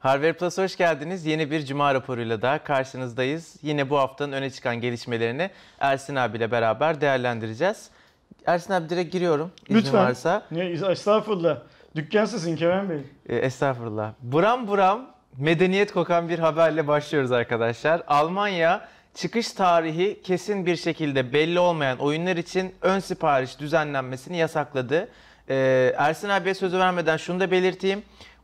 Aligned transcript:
Harvard 0.00 0.34
Plus 0.34 0.58
hoş 0.58 0.76
geldiniz. 0.76 1.26
Yeni 1.26 1.50
bir 1.50 1.64
Cuma 1.66 1.94
raporuyla 1.94 2.42
da 2.42 2.58
karşınızdayız. 2.58 3.56
Yine 3.62 3.90
bu 3.90 3.98
haftanın 3.98 4.32
öne 4.32 4.50
çıkan 4.50 4.80
gelişmelerini 4.80 5.50
Ersin 5.80 6.14
abiyle 6.14 6.50
beraber 6.50 7.00
değerlendireceğiz. 7.00 7.90
Ersin 8.46 8.72
abi 8.72 8.88
direkt 8.88 9.12
giriyorum 9.12 9.50
izin 9.68 9.80
Lütfen. 9.80 10.04
varsa. 10.04 10.42
Ne, 10.50 10.64
estağfurullah. 10.90 11.58
Dükkan 11.96 12.24
sizin 12.24 12.56
Kerem 12.56 12.90
Bey. 12.90 13.00
E, 13.28 13.36
estağfurullah. 13.36 14.12
Buram 14.22 14.68
buram 14.68 15.06
medeniyet 15.38 15.92
kokan 15.92 16.28
bir 16.28 16.38
haberle 16.38 16.86
başlıyoruz 16.86 17.32
arkadaşlar. 17.32 18.02
Almanya 18.06 18.88
çıkış 19.14 19.52
tarihi 19.52 20.20
kesin 20.22 20.66
bir 20.66 20.76
şekilde 20.76 21.32
belli 21.32 21.58
olmayan 21.58 21.98
oyunlar 21.98 22.36
için 22.36 22.74
ön 22.82 22.98
sipariş 22.98 23.58
düzenlenmesini 23.60 24.36
yasakladı. 24.36 25.08
Ee, 25.50 25.94
Ersin 25.96 26.28
abiye 26.28 26.54
sözü 26.54 26.78
vermeden 26.78 27.16
şunu 27.16 27.40
da 27.40 27.50
belirteyim. 27.50 28.02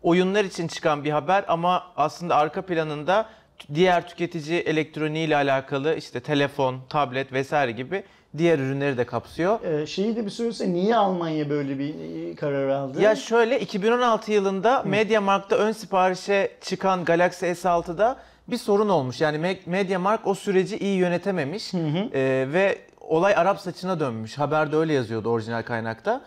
Oyunlar 0.09 0.45
için 0.45 0.69
çıkan 0.69 1.05
bir 1.05 1.11
haber 1.11 1.45
ama 1.49 1.83
aslında 1.97 2.37
arka 2.37 2.63
planında 2.63 3.27
diğer 3.75 4.09
tüketici 4.09 4.59
elektroniği 4.61 5.27
ile 5.27 5.37
alakalı 5.37 5.95
işte 5.95 6.21
telefon, 6.21 6.77
tablet 6.89 7.33
vesaire 7.33 7.73
gibi 7.73 8.03
diğer 8.39 8.59
ürünleri 8.59 8.99
de 8.99 9.05
kapsıyor. 9.07 9.61
Ee, 9.65 9.87
şeyi 9.87 10.17
de 10.17 10.25
bir 10.27 10.31
söylese 10.31 10.73
niye 10.73 10.97
Almanya 10.97 11.51
böyle 11.51 11.79
bir 11.79 11.95
e, 12.31 12.35
karar 12.35 12.69
aldı? 12.69 13.01
Ya 13.03 13.17
şöyle 13.17 13.61
2016 13.61 14.33
yılında 14.33 14.83
MediaMarkt'ta 14.83 15.57
ön 15.57 15.73
siparişe 15.73 16.51
çıkan 16.61 17.05
Galaxy 17.05 17.47
S6'da 17.47 18.17
bir 18.49 18.59
sorun 18.59 18.89
olmuş. 18.89 19.21
Yani 19.21 19.39
Me- 19.39 19.59
MediaMarkt 19.67 20.27
o 20.27 20.35
süreci 20.35 20.79
iyi 20.79 20.97
yönetememiş 20.99 21.75
Ee, 21.75 22.47
ve 22.53 22.79
olay 23.01 23.35
Arap 23.37 23.61
saçına 23.61 24.01
dönmüş. 24.01 24.39
Haberde 24.39 24.77
öyle 24.77 24.93
yazıyordu 24.93 25.29
orijinal 25.31 25.63
kaynakta. 25.63 26.21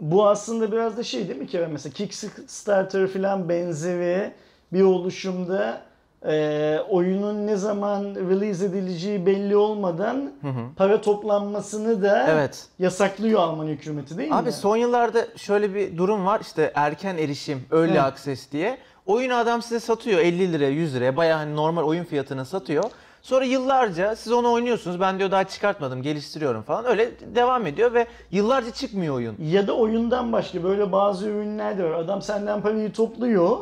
Bu 0.00 0.28
aslında 0.28 0.72
biraz 0.72 0.96
da 0.96 1.02
şey 1.02 1.28
değil 1.28 1.40
mi 1.40 1.46
Kerem? 1.46 1.72
Mesela 1.72 1.92
Kickstarter 1.92 3.06
falan 3.06 3.48
benzeri 3.48 4.32
bir 4.72 4.82
oluşumda 4.82 5.80
e, 6.26 6.78
oyunun 6.90 7.46
ne 7.46 7.56
zaman 7.56 8.04
release 8.14 8.64
edileceği 8.66 9.26
belli 9.26 9.56
olmadan 9.56 10.32
para 10.76 11.00
toplanmasını 11.00 12.02
da 12.02 12.26
Evet. 12.30 12.66
yasaklıyor 12.78 13.40
Alman 13.40 13.66
hükümeti 13.66 14.18
değil 14.18 14.38
Abi 14.38 14.46
mi? 14.46 14.52
son 14.52 14.76
yıllarda 14.76 15.26
şöyle 15.36 15.74
bir 15.74 15.96
durum 15.98 16.26
var. 16.26 16.40
İşte 16.40 16.72
erken 16.74 17.16
erişim, 17.16 17.62
early 17.72 17.90
Evet. 17.90 18.00
access 18.00 18.52
diye. 18.52 18.78
Oyunu 19.06 19.34
adam 19.34 19.62
size 19.62 19.80
satıyor 19.80 20.20
50 20.20 20.52
liraya, 20.52 20.70
100 20.70 20.94
liraya. 20.94 21.16
Bayağı 21.16 21.38
hani 21.38 21.56
normal 21.56 21.82
oyun 21.82 22.04
fiyatına 22.04 22.44
satıyor. 22.44 22.84
Sonra 23.24 23.44
yıllarca 23.44 24.16
siz 24.16 24.32
onu 24.32 24.52
oynuyorsunuz. 24.52 25.00
Ben 25.00 25.18
diyor 25.18 25.30
daha 25.30 25.44
çıkartmadım, 25.44 26.02
geliştiriyorum 26.02 26.62
falan. 26.62 26.84
Öyle 26.86 27.10
devam 27.34 27.66
ediyor 27.66 27.94
ve 27.94 28.06
yıllarca 28.30 28.70
çıkmıyor 28.70 29.14
oyun. 29.14 29.36
Ya 29.40 29.66
da 29.66 29.72
oyundan 29.76 30.32
başka 30.32 30.62
böyle 30.64 30.92
bazı 30.92 31.28
ürünler 31.28 31.78
de 31.78 31.84
var. 31.84 31.90
Adam 31.90 32.22
senden 32.22 32.62
parayı 32.62 32.92
topluyor 32.92 33.58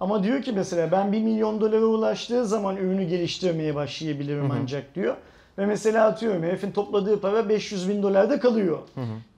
ama 0.00 0.22
diyor 0.22 0.42
ki 0.42 0.52
mesela 0.52 0.92
ben 0.92 1.12
1 1.12 1.22
milyon 1.22 1.60
dolara 1.60 1.84
ulaştığı 1.84 2.46
zaman 2.46 2.76
ürünü 2.76 3.04
geliştirmeye 3.04 3.74
başlayabilirim 3.74 4.50
ancak 4.62 4.94
diyor. 4.94 5.14
Ve 5.58 5.66
mesela 5.66 6.06
atıyorum 6.06 6.42
herifin 6.42 6.70
topladığı 6.70 7.20
para 7.20 7.48
500 7.48 7.88
bin 7.88 8.02
dolarda 8.02 8.40
kalıyor. 8.40 8.78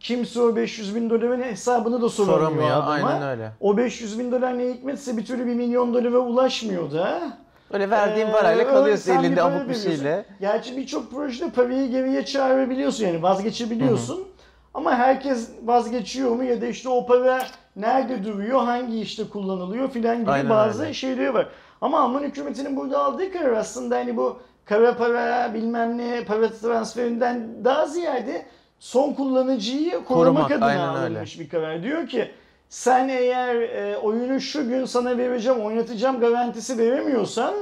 Kimse 0.00 0.40
o 0.40 0.56
500 0.56 0.94
bin 0.94 1.10
doların 1.10 1.42
hesabını 1.42 2.02
da 2.02 2.08
soramıyor, 2.08 2.40
Soramıyor, 2.40 2.70
adama. 2.70 3.08
aynen 3.08 3.22
öyle. 3.22 3.50
O 3.60 3.76
500 3.76 4.18
bin 4.18 4.32
dolar 4.32 4.58
ne 4.58 4.68
hikmetse 4.68 5.16
bir 5.16 5.24
türlü 5.24 5.46
1 5.46 5.54
milyon 5.54 5.94
dolara 5.94 6.18
ulaşmıyor 6.18 6.92
da. 6.92 7.38
Öyle 7.70 7.90
verdiğin 7.90 8.26
Ee, 8.26 8.32
parayla 8.32 8.58
öyle 8.64 8.70
kalıyorsun 8.70 9.04
sen 9.04 9.18
elinde 9.24 9.42
abuk 9.42 9.68
bir 9.68 9.74
şeyle. 9.74 10.24
Gerçi 10.40 10.76
birçok 10.76 11.10
projede 11.10 11.50
parayı 11.50 11.90
geriye 11.90 12.24
çağırabiliyorsun 12.24 13.06
yani 13.06 13.22
vazgeçebiliyorsun. 13.22 14.28
Ama 14.74 14.94
herkes 14.94 15.50
vazgeçiyor 15.64 16.30
mu 16.30 16.44
ya 16.44 16.60
da 16.60 16.66
işte 16.66 16.88
o 16.88 17.06
para 17.06 17.42
nerede 17.76 18.24
duruyor, 18.24 18.60
hangi 18.64 19.00
işte 19.00 19.28
kullanılıyor 19.28 19.90
filan 19.90 20.20
gibi 20.20 20.30
Aynen 20.30 20.50
bazı 20.50 20.82
öyle. 20.82 20.94
şeyleri 20.94 21.34
var. 21.34 21.48
Ama 21.80 22.00
Alman 22.00 22.22
hükümetinin 22.22 22.76
burada 22.76 22.98
aldığı 23.04 23.32
karar 23.32 23.52
aslında 23.52 23.96
hani 23.96 24.16
bu 24.16 24.38
kara 24.64 24.96
para 24.96 25.54
bilmem 25.54 25.98
ne 25.98 26.24
para 26.24 26.48
transferinden 26.50 27.64
daha 27.64 27.86
ziyade 27.86 28.46
son 28.78 29.12
kullanıcıyı 29.12 29.90
korumak, 29.90 30.06
Korumak, 30.48 30.50
adına 30.52 30.90
alınmış 30.90 31.40
bir 31.40 31.48
karar. 31.48 31.82
Diyor 31.82 32.08
ki 32.08 32.30
sen 32.68 33.08
eğer 33.08 33.54
e, 33.56 33.96
oyunu 33.96 34.40
şu 34.40 34.68
gün 34.68 34.84
sana 34.84 35.18
vereceğim, 35.18 35.60
oynatacağım 35.60 36.20
garantisi 36.20 36.78
veremiyorsan 36.78 37.54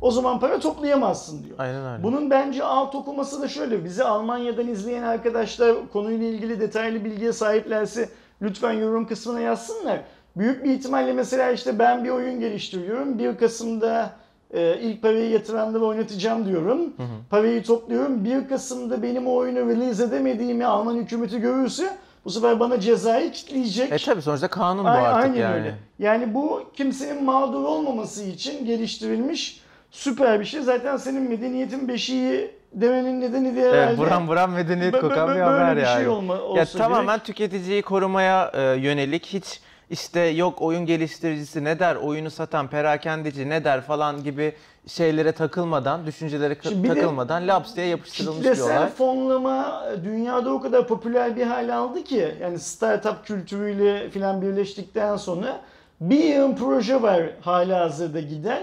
o 0.00 0.10
zaman 0.10 0.40
para 0.40 0.60
toplayamazsın 0.60 1.44
diyor. 1.44 1.56
Aynen 1.58 1.92
öyle. 1.92 2.02
Bunun 2.02 2.30
bence 2.30 2.64
alt 2.64 2.94
okuması 2.94 3.42
da 3.42 3.48
şöyle. 3.48 3.84
Bizi 3.84 4.04
Almanya'dan 4.04 4.68
izleyen 4.68 5.02
arkadaşlar 5.02 5.76
konuyla 5.92 6.26
ilgili 6.26 6.60
detaylı 6.60 7.04
bilgiye 7.04 7.32
sahiplerse 7.32 8.08
lütfen 8.42 8.72
yorum 8.72 9.06
kısmına 9.06 9.40
yazsınlar. 9.40 10.00
Büyük 10.36 10.64
bir 10.64 10.70
ihtimalle 10.70 11.12
mesela 11.12 11.50
işte 11.50 11.78
ben 11.78 12.04
bir 12.04 12.10
oyun 12.10 12.40
geliştiriyorum. 12.40 13.18
1 13.18 13.36
Kasım'da 13.36 14.10
e, 14.50 14.78
ilk 14.80 15.02
parayı 15.02 15.30
yatıranları 15.30 15.84
oynatacağım 15.84 16.46
diyorum. 16.46 16.94
Parayı 17.30 17.62
topluyorum. 17.62 18.24
1 18.24 18.48
Kasım'da 18.48 19.02
benim 19.02 19.26
o 19.26 19.34
oyunu 19.34 19.58
release 19.58 20.04
edemediğimi 20.04 20.66
Alman 20.66 20.96
hükümeti 20.96 21.40
görürse 21.40 21.96
bu 22.24 22.30
sefer 22.30 22.60
bana 22.60 22.80
cezayı 22.80 23.32
kitleyecek. 23.32 23.92
E 23.92 23.98
tabi 23.98 24.22
sonuçta 24.22 24.48
kanun 24.48 24.84
bu 24.84 24.88
artık 24.88 25.24
aynen 25.24 25.34
yani. 25.40 25.54
öyle. 25.54 25.74
Yani 25.98 26.34
bu 26.34 26.62
kimsenin 26.76 27.24
mağdur 27.24 27.64
olmaması 27.64 28.24
için 28.24 28.66
geliştirilmiş 28.66 29.60
süper 29.90 30.40
bir 30.40 30.44
şey. 30.44 30.60
Zaten 30.60 30.96
senin 30.96 31.22
medeniyetin 31.30 31.88
beşiği 31.88 32.50
demenin 32.72 33.20
nedeni 33.20 33.56
de 33.56 33.60
herhalde 33.60 33.78
Evet, 33.78 33.98
buram 33.98 34.28
buram 34.28 34.52
medeniyet 34.52 34.94
bö- 34.94 35.00
kokan 35.00 35.28
bö- 35.28 35.34
bir 35.34 35.40
haber 35.40 35.68
böyle 35.68 35.80
bir 35.80 35.86
yani. 35.86 35.96
şey 35.98 36.08
olma, 36.08 36.34
ya 36.34 36.54
gerek. 36.54 36.72
tamamen 36.72 37.18
tüketiciyi 37.18 37.82
korumaya 37.82 38.50
e, 38.54 38.62
yönelik 38.62 39.26
hiç 39.26 39.60
işte 39.90 40.20
yok 40.20 40.62
oyun 40.62 40.86
geliştiricisi 40.86 41.64
ne 41.64 41.78
der, 41.78 41.96
oyunu 41.96 42.30
satan 42.30 42.68
perakendeci 42.68 43.48
ne 43.48 43.64
der 43.64 43.80
falan 43.80 44.22
gibi 44.22 44.52
şeylere 44.86 45.32
takılmadan, 45.32 46.06
düşüncelere 46.06 46.56
Şimdi 46.62 46.84
bir 46.84 46.88
de 46.90 46.94
takılmadan 46.94 47.48
laps 47.48 47.76
diye 47.76 47.86
yapıştırılmış 47.86 48.36
Kitlesel 48.36 48.76
olay. 48.78 48.88
fonlama 48.88 49.84
dünyada 50.04 50.52
o 50.52 50.60
kadar 50.60 50.86
popüler 50.88 51.36
bir 51.36 51.46
hale 51.46 51.74
aldı 51.74 52.04
ki 52.04 52.34
yani 52.40 52.58
startup 52.58 53.26
kültürüyle 53.26 54.10
filan 54.10 54.42
birleştikten 54.42 55.16
sonra 55.16 55.60
bir 56.00 56.24
yığın 56.24 56.56
proje 56.56 57.02
var 57.02 57.22
hala 57.40 57.80
hazırda 57.80 58.20
giden 58.20 58.62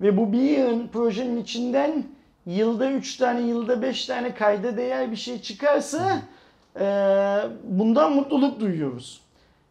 ve 0.00 0.16
bu 0.16 0.32
bir 0.32 0.40
yığın 0.40 0.88
projenin 0.88 1.42
içinden 1.42 2.04
yılda 2.46 2.90
3 2.90 3.16
tane 3.16 3.40
yılda 3.40 3.82
5 3.82 4.06
tane 4.06 4.34
kayda 4.34 4.76
değer 4.76 5.10
bir 5.10 5.16
şey 5.16 5.42
çıkarsa 5.42 6.18
eee, 6.80 6.86
bundan 7.64 8.12
mutluluk 8.12 8.60
duyuyoruz. 8.60 9.23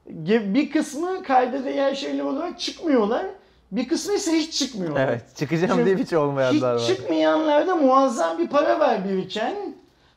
Bir 0.07 0.71
kısmı 0.71 1.23
kayda 1.23 1.65
değer 1.65 1.95
şeyler 1.95 2.23
olarak 2.23 2.59
çıkmıyorlar. 2.59 3.25
Bir 3.71 3.87
kısmı 3.87 4.13
ise 4.13 4.31
hiç 4.31 4.53
çıkmıyorlar. 4.59 5.07
Evet, 5.07 5.23
çıkacağım 5.35 5.85
diye 5.85 5.95
hiç 5.95 6.13
olmayanlar 6.13 6.79
Hiç 6.79 6.89
var. 6.89 6.95
çıkmayanlarda 6.95 7.75
muazzam 7.75 8.37
bir 8.37 8.47
para 8.47 8.79
var 8.79 9.09
biriken. 9.09 9.55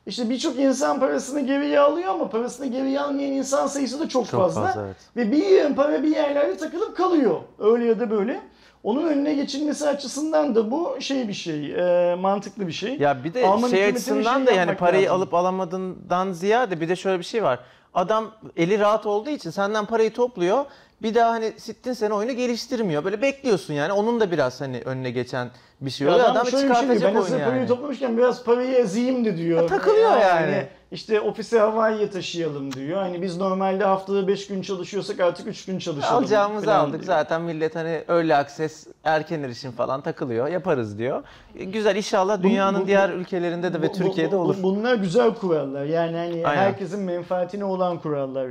İşte 0.05 0.29
birçok 0.29 0.59
insan 0.59 0.99
parasını 0.99 1.39
geriye 1.41 1.79
alıyor 1.79 2.09
ama 2.09 2.29
parasını 2.29 2.65
geriye 2.67 3.01
almayan 3.01 3.31
insan 3.31 3.67
sayısı 3.67 3.99
da 3.99 4.09
çok, 4.09 4.27
Çok 4.27 4.41
fazla. 4.41 4.65
fazla, 4.65 4.85
evet. 4.85 4.95
Ve 5.15 5.31
bir 5.31 5.45
yığın 5.45 5.73
para 5.73 6.03
bir 6.03 6.15
yerlerde 6.15 6.57
takılıp 6.57 6.97
kalıyor. 6.97 7.41
Öyle 7.59 7.85
ya 7.85 7.99
da 7.99 8.09
böyle. 8.11 8.39
Onun 8.83 9.07
önüne 9.07 9.33
geçilmesi 9.33 9.87
açısından 9.89 10.55
da 10.55 10.71
bu 10.71 10.97
şey 10.99 11.27
bir 11.27 11.33
şey, 11.33 11.75
e, 12.11 12.15
mantıklı 12.15 12.67
bir 12.67 12.71
şey. 12.71 12.97
Ya 12.97 13.23
bir 13.23 13.33
de 13.33 13.45
Alman 13.47 13.69
şey 13.69 13.85
açısından 13.85 14.37
şey 14.37 14.47
da 14.47 14.51
yani 14.51 14.75
parayı 14.75 15.05
lazım. 15.05 15.15
alıp 15.17 15.33
alamadığından 15.33 16.31
ziyade 16.31 16.81
bir 16.81 16.89
de 16.89 16.95
şöyle 16.95 17.19
bir 17.19 17.23
şey 17.25 17.43
var. 17.43 17.59
Adam 17.97 18.31
eli 18.57 18.79
rahat 18.79 19.05
olduğu 19.05 19.29
için 19.29 19.49
senden 19.49 19.85
parayı 19.85 20.13
topluyor. 20.13 20.65
Bir 21.01 21.15
daha 21.15 21.31
hani 21.31 21.53
sittin 21.57 21.93
sene 21.93 22.13
oyunu 22.13 22.31
geliştirmiyor. 22.31 23.03
Böyle 23.05 23.21
bekliyorsun 23.21 23.73
yani. 23.73 23.91
Onun 23.93 24.19
da 24.19 24.31
biraz 24.31 24.61
hani 24.61 24.81
önüne 24.85 25.11
geçen 25.11 25.49
bir 25.81 25.89
şey 25.89 26.07
oluyor. 26.07 26.23
adam 26.23 26.31
Adam 26.31 26.45
şöyle 26.47 26.69
bir 26.69 26.75
şey 26.75 26.83
diyor, 26.83 26.95
çıkartacak 26.97 27.15
ben 27.15 27.21
oyunu 27.33 27.45
parayı 27.45 27.59
yani. 27.61 27.67
toplamışken 27.67 28.17
biraz 28.17 28.43
parayı 28.43 28.75
ezeyim 28.75 29.25
de 29.25 29.37
diyor. 29.37 29.61
Ya 29.61 29.67
takılıyor 29.67 30.17
yani. 30.17 30.67
İşte 30.91 31.21
ofise 31.21 31.59
havaiye 31.59 32.09
taşıyalım 32.09 32.73
diyor. 32.73 32.97
Hani 33.01 33.21
biz 33.21 33.37
normalde 33.37 33.83
haftada 33.83 34.27
5 34.27 34.47
gün 34.47 34.61
çalışıyorsak 34.61 35.19
artık 35.19 35.47
3 35.47 35.65
gün 35.65 35.79
çalışalım. 35.79 36.15
Alacağımızı 36.23 36.73
aldık. 36.75 36.93
diyor. 36.93 37.03
Zaten 37.03 37.41
millet 37.41 37.75
hani 37.75 38.03
öyle 38.07 38.35
akses, 38.35 38.87
erken 39.03 39.43
erişim 39.43 39.71
falan 39.71 40.01
takılıyor. 40.01 40.47
Yaparız 40.47 40.97
diyor. 40.97 41.23
E, 41.55 41.63
Güzel 41.63 41.95
inşallah 41.95 42.43
dünyanın 42.43 42.81
bu- 42.81 42.87
diğer 42.87 43.09
ülkelerinde 43.09 43.73
de 43.73 43.81
ve 43.81 43.87
Bu- 43.87 43.93
bu- 43.93 43.97
Türkiye'de 43.97 44.31
bu- 44.35 44.39
olur. 44.41 44.55
Bunlar 44.63 44.95
güzel 44.95 45.33
kurallar. 45.33 45.85
Yani 45.85 46.17
hani 46.17 46.47
Aynen. 46.47 46.61
herkesin 46.61 46.99
menfaatine 46.99 47.65
olan 47.65 47.99
kurallar. 47.99 48.47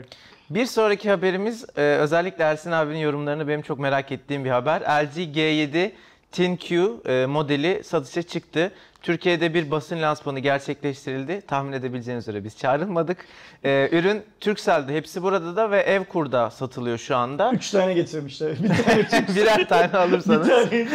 Bir 0.51 0.67
sonraki 0.67 1.11
haberimiz 1.11 1.65
e, 1.77 1.81
özellikle 1.81 2.45
Ersin 2.45 2.73
abinin 2.73 2.99
yorumlarını 2.99 3.49
benim 3.49 3.63
çok 3.63 3.79
merak 3.79 4.13
ettiğim 4.13 4.45
bir 4.45 4.51
haber. 4.51 4.81
LG 4.81 5.17
G7 5.17 5.91
ThinQ 6.33 7.01
e, 7.07 7.27
modeli 7.27 7.85
satışa 7.85 8.23
çıktı. 8.23 8.73
Türkiye'de 9.11 9.55
bir 9.55 9.71
basın 9.71 10.03
lansmanı 10.03 10.39
gerçekleştirildi. 10.39 11.43
Tahmin 11.47 11.73
edebileceğiniz 11.73 12.25
üzere 12.29 12.45
biz 12.45 12.59
çağrılmadık. 12.59 13.19
Ee, 13.65 13.89
ürün 13.93 14.23
Turkcell'de, 14.41 14.95
hepsi 14.95 15.23
burada 15.23 15.57
da 15.57 15.71
ve 15.71 15.81
Evkur'da 15.81 16.51
satılıyor 16.51 16.99
şu 16.99 17.17
anda. 17.17 17.51
Üç 17.53 17.71
tane 17.71 17.95
getirmişler. 17.95 18.53
Bir 18.63 18.69
tane 19.09 19.27
Birer 19.37 19.69
tane 19.69 19.89
bir 19.89 19.95
alırsanız 19.99 20.49
tane 20.49 20.87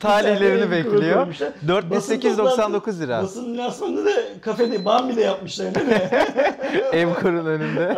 talihlerini 0.00 0.56
Bir 0.56 0.60
tane 0.60 0.70
bekliyor. 0.70 1.16
koymuşlar. 1.16 1.52
4899 1.68 3.00
lira. 3.00 3.22
Basın 3.22 3.58
lansmanında 3.58 4.04
da 4.04 4.10
kafede 4.40 4.84
bambi 4.84 5.16
de 5.16 5.20
yapmışlar 5.22 5.74
değil 5.74 5.86
mi? 5.86 5.94
Evkur'un 6.92 7.46
önünde. 7.46 7.94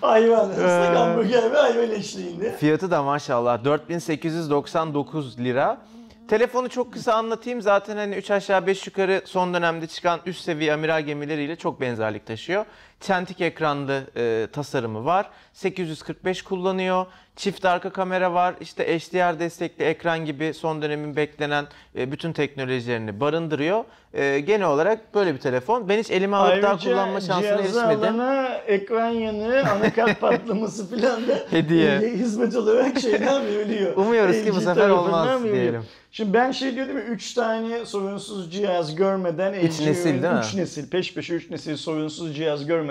Hayvan, 0.00 0.50
ıslak 0.50 0.94
Ee. 0.94 0.98
hamburger 0.98 1.52
ve 1.52 1.56
hayvan 1.56 1.90
eşliğinde. 1.90 2.56
Fiyatı 2.56 2.90
da 2.90 3.02
maşallah 3.02 3.64
4899 3.64 5.38
lira. 5.38 5.78
Telefonu 6.28 6.68
çok 6.68 6.92
kısa 6.92 7.14
anlatayım. 7.14 7.62
Zaten 7.62 7.96
hani 7.96 8.14
3 8.14 8.30
aşağı 8.30 8.66
5 8.66 8.86
yukarı 8.86 9.22
son 9.24 9.54
dönemde 9.54 9.86
çıkan 9.86 10.20
üst 10.26 10.40
seviye 10.40 10.72
amiral 10.74 11.02
gemileriyle 11.02 11.56
çok 11.56 11.80
benzerlik 11.80 12.26
taşıyor. 12.26 12.64
Çentik 13.00 13.40
ekranlı 13.40 14.02
e, 14.16 14.46
tasarımı 14.52 15.04
var. 15.04 15.30
845 15.52 16.42
kullanıyor. 16.42 17.06
Çift 17.36 17.64
arka 17.64 17.90
kamera 17.90 18.34
var. 18.34 18.54
İşte 18.60 18.98
HDR 18.98 19.38
destekli 19.40 19.84
ekran 19.84 20.24
gibi 20.24 20.54
son 20.54 20.82
dönemin 20.82 21.16
beklenen 21.16 21.66
e, 21.98 22.12
bütün 22.12 22.32
teknolojilerini 22.32 23.20
barındırıyor. 23.20 23.84
E, 24.14 24.40
genel 24.40 24.66
olarak 24.66 25.14
böyle 25.14 25.34
bir 25.34 25.38
telefon. 25.40 25.88
Ben 25.88 25.98
hiç 25.98 26.10
elime 26.10 26.36
alıp 26.36 26.62
daha 26.62 26.76
kullanma 26.78 27.20
şansına 27.20 27.48
erişmedim. 27.60 28.00
alana 28.20 28.48
ekran 28.54 29.08
yanığı, 29.08 29.62
anakart 29.70 30.20
patlaması 30.20 30.90
falan 30.90 31.28
da 31.28 31.38
Hediye. 31.50 31.98
hizmet 32.00 32.56
olarak 32.56 33.00
şeyden 33.00 33.46
veriliyor. 33.46 33.96
Umuyoruz 33.96 34.44
ki 34.44 34.54
bu 34.54 34.60
sefer 34.60 34.88
olmaz 34.88 35.28
veriliyor. 35.28 35.54
diyelim. 35.54 35.82
Şimdi 36.12 36.32
ben 36.32 36.50
şey 36.50 36.74
diyordum 36.76 36.96
ya 36.98 37.02
3 37.04 37.34
tane 37.34 37.86
sorunsuz 37.86 38.52
cihaz 38.52 38.94
görmeden 38.94 39.52
Üç 39.52 39.80
LG 39.80 39.86
nesil 39.86 40.10
ürün- 40.10 40.22
değil 40.22 40.34
mi? 40.34 40.40
üç 40.44 40.54
nesil 40.54 40.90
peş 40.90 41.14
peşe 41.14 41.34
3 41.34 41.50
nesil 41.50 41.76
sorunsuz 41.76 42.36
cihaz 42.36 42.66
görmeden 42.66 42.87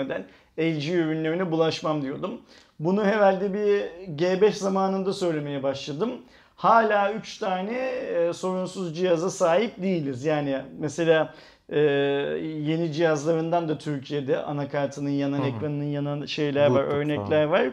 LG 0.58 0.88
ürünlerine 0.88 1.50
bulaşmam 1.50 2.02
diyordum. 2.02 2.40
Bunu 2.80 3.04
herhalde 3.04 3.54
bir 3.54 3.82
G5 4.16 4.52
zamanında 4.52 5.12
söylemeye 5.12 5.62
başladım. 5.62 6.10
Hala 6.56 7.12
3 7.12 7.38
tane 7.38 7.78
e, 7.78 8.32
sorunsuz 8.32 8.96
cihaza 8.96 9.30
sahip 9.30 9.82
değiliz. 9.82 10.24
Yani 10.24 10.58
mesela 10.78 11.34
e, 11.68 11.78
yeni 11.78 12.92
cihazlarından 12.92 13.68
da 13.68 13.78
Türkiye'de 13.78 14.42
anakartının 14.42 15.10
yanan, 15.10 15.42
ekranının 15.42 15.84
yanan 15.84 16.26
şeyler 16.26 16.66
var, 16.66 16.74
Bluetooth 16.74 16.94
örnekler 16.94 17.44
var. 17.44 17.70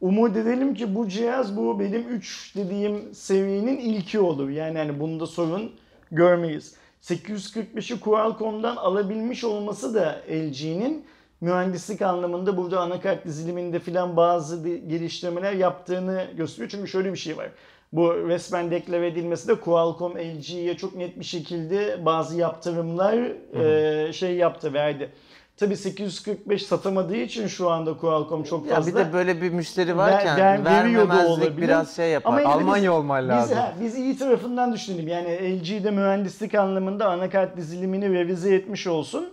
Umut 0.00 0.36
edelim 0.36 0.74
ki 0.74 0.94
bu 0.94 1.08
cihaz 1.08 1.56
bu 1.56 1.80
benim 1.80 2.08
3 2.08 2.56
dediğim 2.56 3.14
seviyenin 3.14 3.76
ilki 3.76 4.20
olur. 4.20 4.48
Yani 4.48 4.78
hani 4.78 5.00
bunda 5.00 5.26
sorun 5.26 5.72
görmeyiz. 6.10 6.74
845'i 7.02 8.00
Qualcomm'dan 8.00 8.76
alabilmiş 8.76 9.44
olması 9.44 9.94
da 9.94 10.20
LG'nin 10.30 11.04
mühendislik 11.44 12.02
anlamında 12.02 12.56
burada 12.56 12.80
anakart 12.80 13.24
diziliminde 13.26 13.78
filan 13.78 14.16
bazı 14.16 14.68
geliştirmeler 14.68 15.52
yaptığını 15.52 16.24
gösteriyor. 16.36 16.70
Çünkü 16.70 16.88
şöyle 16.88 17.12
bir 17.12 17.18
şey 17.18 17.36
var. 17.36 17.48
Bu 17.92 18.28
resmen 18.28 18.70
deklare 18.70 19.06
edilmesi 19.06 19.48
de 19.48 19.54
Qualcomm 19.54 20.12
LG'ye 20.18 20.76
çok 20.76 20.94
net 20.96 21.18
bir 21.18 21.24
şekilde 21.24 22.04
bazı 22.04 22.36
yaptırımlar 22.36 23.18
e, 23.60 24.12
şey 24.12 24.34
yaptı 24.36 24.72
verdi. 24.72 25.10
Tabii 25.56 25.76
845 25.76 26.66
satamadığı 26.66 27.16
için 27.16 27.46
şu 27.46 27.70
anda 27.70 27.96
Qualcomm 27.96 28.42
çok 28.42 28.66
Ya 28.66 28.74
fazla. 28.74 28.90
bir 28.92 28.96
de 28.96 29.12
böyle 29.12 29.42
bir 29.42 29.50
müşteri 29.50 29.96
varken 29.96 30.36
Ver- 30.36 30.64
ver- 30.64 30.64
vermemezlik 30.64 31.30
olabilir. 31.30 31.56
biraz 31.62 31.96
şey 31.96 32.10
yapar. 32.10 32.30
Ama 32.30 32.40
de 32.40 32.44
biz- 32.44 32.50
Almanya 32.52 32.92
olman 32.94 33.28
Biz, 33.42 33.56
ha, 33.56 33.74
biz 33.80 33.98
iyi 33.98 34.18
tarafından 34.18 34.72
düşünelim. 34.72 35.08
Yani 35.08 35.60
LG'de 35.60 35.90
mühendislik 35.90 36.54
anlamında 36.54 37.08
anakart 37.10 37.56
dizilimini 37.56 38.14
revize 38.14 38.54
etmiş 38.54 38.86
olsun. 38.86 39.28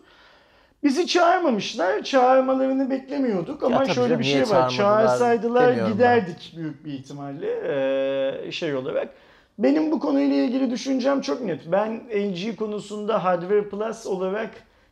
Bizi 0.84 1.08
çağırmamışlar. 1.08 2.04
Çağırmalarını 2.04 2.90
beklemiyorduk 2.90 3.64
ama 3.64 3.86
şöyle 3.86 3.96
canım, 3.96 4.20
bir 4.20 4.24
şey 4.24 4.42
var. 4.42 4.70
Çağırsaydılar 4.70 5.68
demiyorum 5.68 5.90
ben. 5.90 5.94
giderdik 5.94 6.54
büyük 6.58 6.86
bir 6.86 6.94
ihtimalle 6.94 7.48
ee, 8.48 8.52
şey 8.52 8.76
olarak. 8.76 9.10
Benim 9.60 9.92
bu 9.92 10.00
konuyla 10.00 10.36
ilgili 10.36 10.72
düşüncem 10.72 11.22
çok 11.22 11.42
net. 11.42 11.72
Ben 11.72 12.02
LG 12.16 12.56
konusunda 12.56 13.24
Hardware 13.24 13.70
Plus 13.70 14.08
olarak 14.08 14.50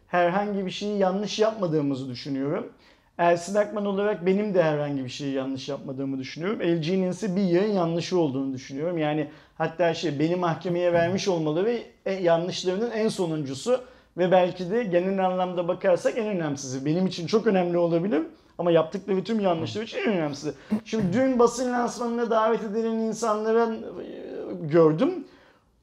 herhangi 0.08 0.66
bir 0.66 0.72
şeyi 0.72 0.98
yanlış 0.98 1.40
yapmadığımızı 1.40 2.10
düşünüyorum. 2.10 2.74
Ersin 3.18 3.56
Akman 3.56 3.86
olarak 3.86 4.26
benim 4.26 4.54
de 4.54 4.64
herhangi 4.64 5.04
bir 5.04 5.10
şeyi 5.10 5.34
yanlış 5.34 5.70
yapmadığımı 5.70 6.20
düşünüyorum. 6.20 6.60
LG'nin 6.60 7.12
ise 7.12 7.36
bir 7.36 7.42
yığın 7.42 7.72
yanlışı 7.72 8.20
olduğunu 8.20 8.54
düşünüyorum. 8.54 8.98
Yani 8.98 9.28
hatta 9.58 9.94
şey 9.94 10.20
beni 10.20 10.36
mahkemeye 10.36 10.94
vermiş 10.94 11.28
olmaları 11.28 11.80
e, 12.06 12.14
yanlışlarının 12.14 12.92
en 12.92 13.08
sonuncusu 13.08 13.82
ve 14.20 14.32
belki 14.32 14.72
de 14.72 14.84
genel 14.84 15.26
anlamda 15.26 15.68
bakarsak 15.68 16.18
en 16.18 16.28
önemsizi. 16.28 16.86
Benim 16.86 17.08
için 17.08 17.28
çok 17.28 17.48
önemli 17.48 17.78
olabilir 17.78 18.22
ama 18.58 18.72
yaptıkları 18.72 19.24
tüm 19.24 19.40
yanlışlar 19.40 19.82
için 19.82 19.98
en 19.98 20.08
önemlisi. 20.08 20.54
Şimdi 20.86 21.14
dün 21.14 21.40
basın 21.40 21.74
lansmanına 21.74 22.30
davet 22.30 22.64
edilen 22.64 22.92
insanların 22.92 23.76
e, 23.76 24.68
gördüm. 24.68 25.26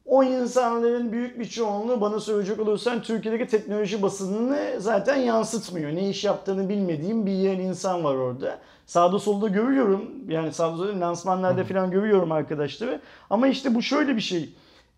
O 0.06 0.24
insanların 0.24 1.12
büyük 1.12 1.38
bir 1.38 1.44
çoğunluğu 1.44 2.00
bana 2.00 2.20
söyleyecek 2.20 2.60
olursan 2.60 3.02
Türkiye'deki 3.02 3.46
teknoloji 3.46 4.02
basınını 4.02 4.58
zaten 4.78 5.16
yansıtmıyor. 5.16 5.94
Ne 5.94 6.08
iş 6.08 6.24
yaptığını 6.24 6.68
bilmediğim 6.68 7.26
bir 7.26 7.32
yer 7.32 7.56
insan 7.56 8.04
var 8.04 8.14
orada. 8.14 8.58
Sağda 8.86 9.18
solda 9.18 9.48
görüyorum. 9.48 10.10
Yani 10.28 10.52
sağda 10.52 10.76
solda 10.76 11.00
lansmanlarda 11.00 11.64
falan 11.64 11.90
görüyorum 11.90 12.32
arkadaşları. 12.32 13.00
Ama 13.30 13.48
işte 13.48 13.74
bu 13.74 13.82
şöyle 13.82 14.16
bir 14.16 14.20
şey. 14.20 14.50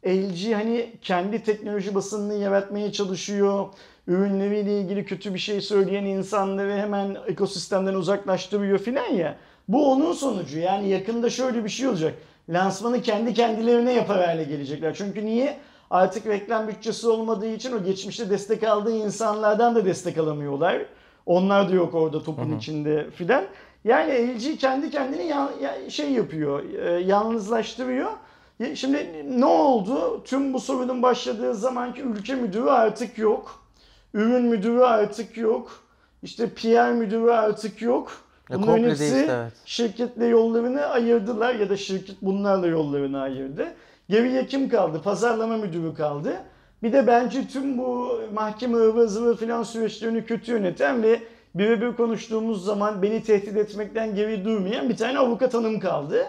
LG 0.06 0.52
hani 0.54 0.90
kendi 1.02 1.42
teknoloji 1.42 1.94
basınını 1.94 2.34
yaratmaya 2.34 2.92
çalışıyor. 2.92 3.66
Ürünleriyle 4.06 4.80
ilgili 4.80 5.04
kötü 5.04 5.34
bir 5.34 5.38
şey 5.38 5.60
söyleyen 5.60 6.04
insanları 6.04 6.72
hemen 6.76 7.16
ekosistemden 7.26 7.94
uzaklaştırıyor 7.94 8.78
filan 8.78 9.06
ya. 9.06 9.36
Bu 9.68 9.92
onun 9.92 10.12
sonucu. 10.12 10.58
Yani 10.58 10.88
yakında 10.88 11.30
şöyle 11.30 11.64
bir 11.64 11.68
şey 11.68 11.88
olacak. 11.88 12.14
Lansmanı 12.48 13.02
kendi 13.02 13.34
kendilerine 13.34 13.92
yapar 13.92 14.24
hale 14.26 14.44
gelecekler. 14.44 14.94
Çünkü 14.94 15.26
niye? 15.26 15.56
Artık 15.90 16.26
reklam 16.26 16.68
bütçesi 16.68 17.08
olmadığı 17.08 17.52
için 17.54 17.72
o 17.72 17.84
geçmişte 17.84 18.30
destek 18.30 18.62
aldığı 18.62 18.96
insanlardan 18.96 19.74
da 19.74 19.84
destek 19.84 20.18
alamıyorlar. 20.18 20.78
Onlar 21.26 21.68
da 21.70 21.74
yok 21.74 21.94
orada 21.94 22.22
topun 22.22 22.42
içinde 22.58 23.10
filan. 23.10 23.44
Yani 23.84 24.12
LG 24.36 24.56
kendi 24.58 24.90
kendini 24.90 25.26
ya- 25.26 25.50
ya- 25.62 25.90
şey 25.90 26.10
yapıyor, 26.12 26.64
e, 26.86 27.00
yalnızlaştırıyor. 27.00 28.10
Şimdi 28.74 29.26
ne 29.40 29.44
oldu? 29.44 30.24
Tüm 30.24 30.54
bu 30.54 30.60
sorunun 30.60 31.02
başladığı 31.02 31.54
zamanki 31.54 32.02
ülke 32.02 32.34
müdürü 32.34 32.68
artık 32.68 33.18
yok. 33.18 33.62
Ürün 34.14 34.44
müdürü 34.44 34.80
artık 34.80 35.36
yok. 35.36 35.70
İşte 36.22 36.50
PR 36.50 36.92
müdürü 36.92 37.30
artık 37.30 37.82
yok. 37.82 38.12
Bunların 38.50 38.84
hepsi 38.84 39.00
değişti, 39.00 39.30
evet. 39.30 39.52
şirketle 39.64 40.26
yollarını 40.26 40.86
ayırdılar 40.86 41.54
ya 41.54 41.68
da 41.68 41.76
şirket 41.76 42.16
bunlarla 42.22 42.66
yollarını 42.66 43.20
ayırdı. 43.20 43.66
Geriye 44.08 44.46
kim 44.46 44.68
kaldı? 44.68 45.02
Pazarlama 45.02 45.56
müdürü 45.56 45.94
kaldı. 45.94 46.36
Bir 46.82 46.92
de 46.92 47.06
bence 47.06 47.48
tüm 47.48 47.78
bu 47.78 48.20
mahkeme 48.34 48.76
ıvı 48.76 49.08
zıvı 49.08 49.36
filan 49.36 49.62
süreçlerini 49.62 50.24
kötü 50.24 50.52
yöneten 50.52 51.02
ve 51.02 51.22
birebir 51.54 51.92
konuştuğumuz 51.92 52.64
zaman 52.64 53.02
beni 53.02 53.22
tehdit 53.22 53.56
etmekten 53.56 54.14
geri 54.14 54.44
durmayan 54.44 54.88
bir 54.88 54.96
tane 54.96 55.18
avukat 55.18 55.54
hanım 55.54 55.80
kaldı. 55.80 56.26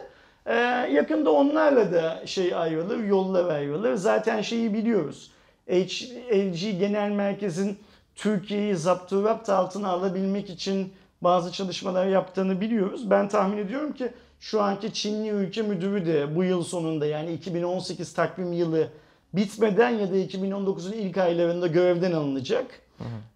Ee, 0.49 0.53
yakında 0.91 1.31
onlarla 1.31 1.93
da 1.93 2.21
şey 2.25 2.55
ayrılır, 2.55 3.03
yollar 3.03 3.55
ayrılır. 3.55 3.95
Zaten 3.95 4.41
şeyi 4.41 4.73
biliyoruz. 4.73 5.31
H, 5.67 6.05
LG 6.33 6.79
Genel 6.79 7.11
Merkez'in 7.11 7.77
Türkiye'yi 8.15 8.75
zapturapt 8.75 9.49
altına 9.49 9.89
alabilmek 9.89 10.49
için 10.49 10.93
bazı 11.21 11.51
çalışmalar 11.51 12.07
yaptığını 12.07 12.61
biliyoruz. 12.61 13.09
Ben 13.09 13.27
tahmin 13.27 13.57
ediyorum 13.57 13.93
ki 13.93 14.11
şu 14.39 14.61
anki 14.61 14.93
Çinli 14.93 15.29
ülke 15.29 15.61
müdürü 15.61 16.05
de 16.05 16.35
bu 16.35 16.43
yıl 16.43 16.63
sonunda 16.63 17.05
yani 17.05 17.33
2018 17.33 18.13
takvim 18.13 18.53
yılı 18.53 18.87
bitmeden 19.33 19.89
ya 19.89 20.11
da 20.11 20.17
2019'un 20.17 20.93
ilk 20.93 21.17
aylarında 21.17 21.67
görevden 21.67 22.11
alınacak. 22.11 22.65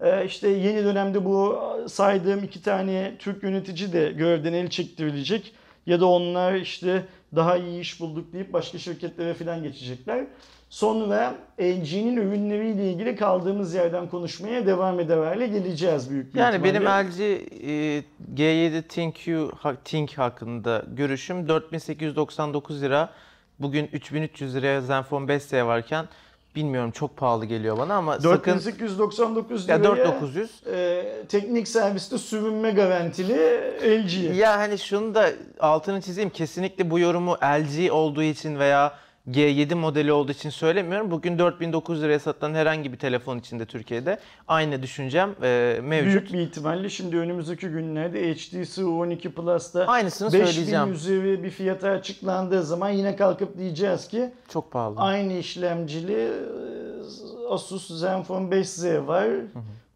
Ee, 0.01 0.25
işte 0.25 0.50
yeni 0.50 0.84
dönemde 0.84 1.25
bu 1.25 1.60
saydığım 1.88 2.43
iki 2.43 2.62
tane 2.62 3.15
Türk 3.20 3.43
yönetici 3.43 3.93
de 3.93 4.12
görevden 4.12 4.53
el 4.53 4.70
çektirilecek. 4.70 5.53
Ya 5.86 6.00
da 6.00 6.06
onlar 6.06 6.54
işte 6.54 7.06
daha 7.36 7.58
iyi 7.58 7.80
iş 7.82 8.00
bulduk 8.00 8.34
deyip 8.34 8.54
başka 8.54 8.78
şirketlere 8.78 9.34
falan 9.34 9.63
geçecekler. 9.63 10.25
Sonra 10.70 11.36
LG'nin 11.62 12.18
ürünleriyle 12.18 12.92
ilgili 12.92 13.16
kaldığımız 13.16 13.74
yerden 13.74 14.10
konuşmaya 14.10 14.66
devam 14.66 15.00
eder 15.00 15.18
hale 15.18 15.48
geleceğiz 15.48 16.10
büyük 16.10 16.34
bir 16.34 16.40
Yani 16.40 16.63
benim 16.63 16.82
ihtimalle. 16.82 17.10
LG 17.10 17.20
e, 17.20 18.04
G7 18.36 18.82
ThinQ 18.82 19.52
Think 19.86 20.13
hakkında 20.13 20.86
görüşüm 20.88 21.50
4899 21.50 22.82
lira. 22.82 23.10
Bugün 23.60 23.90
3300 23.94 24.56
liraya 24.56 24.82
Zenfone 24.82 25.34
5S 25.34 25.66
varken 25.66 26.06
bilmiyorum 26.55 26.91
çok 26.91 27.17
pahalı 27.17 27.45
geliyor 27.45 27.77
bana 27.77 27.95
ama 27.95 28.13
sakın 28.13 28.31
4899 28.31 29.69
ya 29.69 29.75
liraya 29.75 30.05
4900 30.05 30.51
e, 30.74 31.03
teknik 31.29 31.67
serviste 31.67 32.17
sürünme 32.17 32.72
garantili 32.72 33.38
LG. 33.83 34.38
Ya 34.38 34.57
hani 34.57 34.77
şunu 34.77 35.15
da 35.15 35.29
altını 35.60 36.01
çizeyim 36.01 36.29
kesinlikle 36.29 36.89
bu 36.89 37.00
yorumu 37.00 37.38
LG 37.43 37.91
olduğu 37.91 38.24
için 38.24 38.60
veya 38.60 38.93
G7 39.32 39.75
modeli 39.75 40.12
olduğu 40.13 40.32
için 40.32 40.50
söylemiyorum. 40.50 41.12
Bugün 41.12 41.39
4900 41.39 42.03
liraya 42.03 42.20
satılan 42.20 42.53
herhangi 42.53 42.94
bir 42.94 42.98
telefon 42.98 43.39
içinde 43.39 43.65
Türkiye'de 43.65 44.20
aynı 44.48 44.82
düşüncem 44.84 45.36
e, 45.44 45.80
mevcut. 45.84 46.08
Büyük 46.12 46.34
bir 46.34 46.39
ihtimalle 46.39 46.89
şimdi 46.89 47.18
önümüzdeki 47.18 47.68
günlerde 47.68 48.34
HTC 48.34 48.82
U12 48.82 49.32
Plus'ta 49.32 49.86
Aynısını 49.86 50.34
5000 50.34 50.46
söyleyeceğim. 50.46 50.94
üzeri 50.94 51.44
bir 51.44 51.50
fiyata 51.50 51.89
açıklandığı 51.89 52.63
zaman 52.63 52.89
yine 52.89 53.15
kalkıp 53.15 53.58
diyeceğiz 53.58 54.08
ki 54.08 54.32
Çok 54.50 54.72
pahalı. 54.72 55.00
aynı 55.00 55.34
işlemcili 55.34 56.13
e, 56.13 56.32
Asus 57.50 58.00
Zenfone 58.00 58.56
5Z 58.56 59.08
var. 59.08 59.27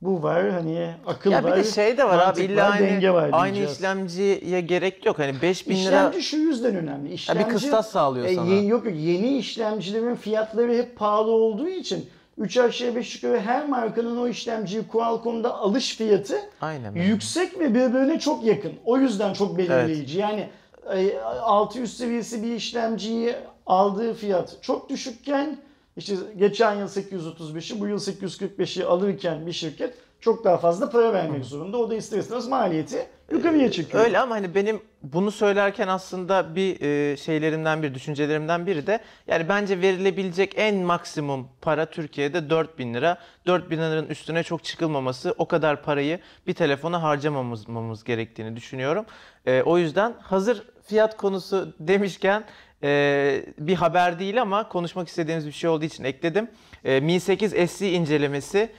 Bu 0.01 0.23
var 0.23 0.49
hani 0.49 0.91
akıl 1.05 1.31
ya 1.31 1.43
bir 1.43 1.49
var. 1.49 1.57
de 1.57 1.63
şey 1.63 1.97
de 1.97 2.03
var 2.03 2.19
abi 2.27 2.41
illa 2.41 2.69
var, 2.69 2.79
denge 2.79 3.11
var 3.11 3.29
aynı, 3.31 3.53
diyeceğiz. 3.55 3.71
işlemciye 3.77 4.61
gerek 4.61 5.05
yok. 5.05 5.19
Hani 5.19 5.41
5000 5.41 5.75
lira 5.75 5.79
İşlemci 5.85 6.23
şu 6.23 6.37
yüzden 6.37 6.75
önemli. 6.75 7.07
ya 7.07 7.13
İşlemci, 7.15 7.45
bir 7.45 7.49
kıstas 7.49 7.89
sağlıyor 7.91 8.25
e, 8.25 8.35
sana. 8.35 8.45
yeni, 8.53 8.67
yok 8.67 8.85
yok 8.85 8.95
yeni 8.97 9.37
işlemcilerin 9.37 10.15
fiyatları 10.15 10.73
hep 10.73 10.95
pahalı 10.97 11.31
olduğu 11.31 11.67
için 11.69 12.09
3 12.37 12.57
aşağı 12.57 12.95
5 12.95 13.15
yukarı 13.23 13.39
her 13.39 13.69
markanın 13.69 14.17
o 14.17 14.27
işlemciyi 14.27 14.87
Qualcomm'da 14.87 15.55
alış 15.55 15.95
fiyatı 15.97 16.37
Aynen. 16.61 16.95
yüksek 16.95 17.59
ve 17.59 17.69
birbirine 17.73 18.19
çok 18.19 18.43
yakın. 18.45 18.73
O 18.85 18.97
yüzden 18.97 19.33
çok 19.33 19.57
belirleyici. 19.57 20.19
Yani 20.19 20.49
e, 20.95 21.19
600 21.41 21.97
seviyesi 21.97 22.43
bir 22.43 22.53
işlemciyi 22.55 23.35
aldığı 23.65 24.13
fiyat 24.13 24.57
çok 24.61 24.89
düşükken 24.89 25.57
işte 25.97 26.15
geçen 26.37 26.73
yıl 26.73 26.87
835'i 26.87 27.79
bu 27.79 27.87
yıl 27.87 27.97
845'i 27.97 28.83
alırken 28.83 29.47
bir 29.47 29.51
şirket 29.51 29.93
çok 30.19 30.43
daha 30.43 30.57
fazla 30.57 30.89
para 30.89 31.13
vermek 31.13 31.45
zorunda. 31.45 31.77
O 31.77 31.89
da 31.89 31.95
ister 31.95 32.17
istemez 32.17 32.47
maliyeti 32.47 33.07
yukarıya 33.31 33.71
çekiyor. 33.71 34.03
Öyle 34.03 34.19
ama 34.19 34.35
hani 34.35 34.55
benim 34.55 34.81
bunu 35.03 35.31
söylerken 35.31 35.87
aslında 35.87 36.55
bir 36.55 36.81
e, 36.81 37.17
şeylerimden 37.17 37.83
bir 37.83 37.93
düşüncelerimden 37.93 38.65
biri 38.67 38.87
de 38.87 38.99
yani 39.27 39.49
bence 39.49 39.81
verilebilecek 39.81 40.53
en 40.55 40.75
maksimum 40.75 41.47
para 41.61 41.85
Türkiye'de 41.85 42.49
4000 42.49 42.93
lira. 42.93 43.17
4000 43.45 43.77
liranın 43.77 44.07
üstüne 44.07 44.43
çok 44.43 44.63
çıkılmaması 44.63 45.35
o 45.37 45.47
kadar 45.47 45.83
parayı 45.83 46.19
bir 46.47 46.53
telefona 46.53 47.03
harcamamamız 47.03 48.03
gerektiğini 48.03 48.55
düşünüyorum. 48.55 49.05
E, 49.45 49.61
o 49.61 49.77
yüzden 49.77 50.13
hazır 50.21 50.63
fiyat 50.87 51.17
konusu 51.17 51.73
demişken 51.79 52.43
e, 52.83 53.43
bir 53.59 53.75
haber 53.75 54.19
değil 54.19 54.41
ama 54.41 54.69
konuşmak 54.69 55.07
istediğimiz 55.07 55.47
bir 55.47 55.51
şey 55.51 55.69
olduğu 55.69 55.85
için 55.85 56.03
ekledim. 56.03 56.47
E, 56.85 56.99
Mi 56.99 57.19
8 57.19 57.71
SE 57.71 57.91
incelemesi 57.91 58.69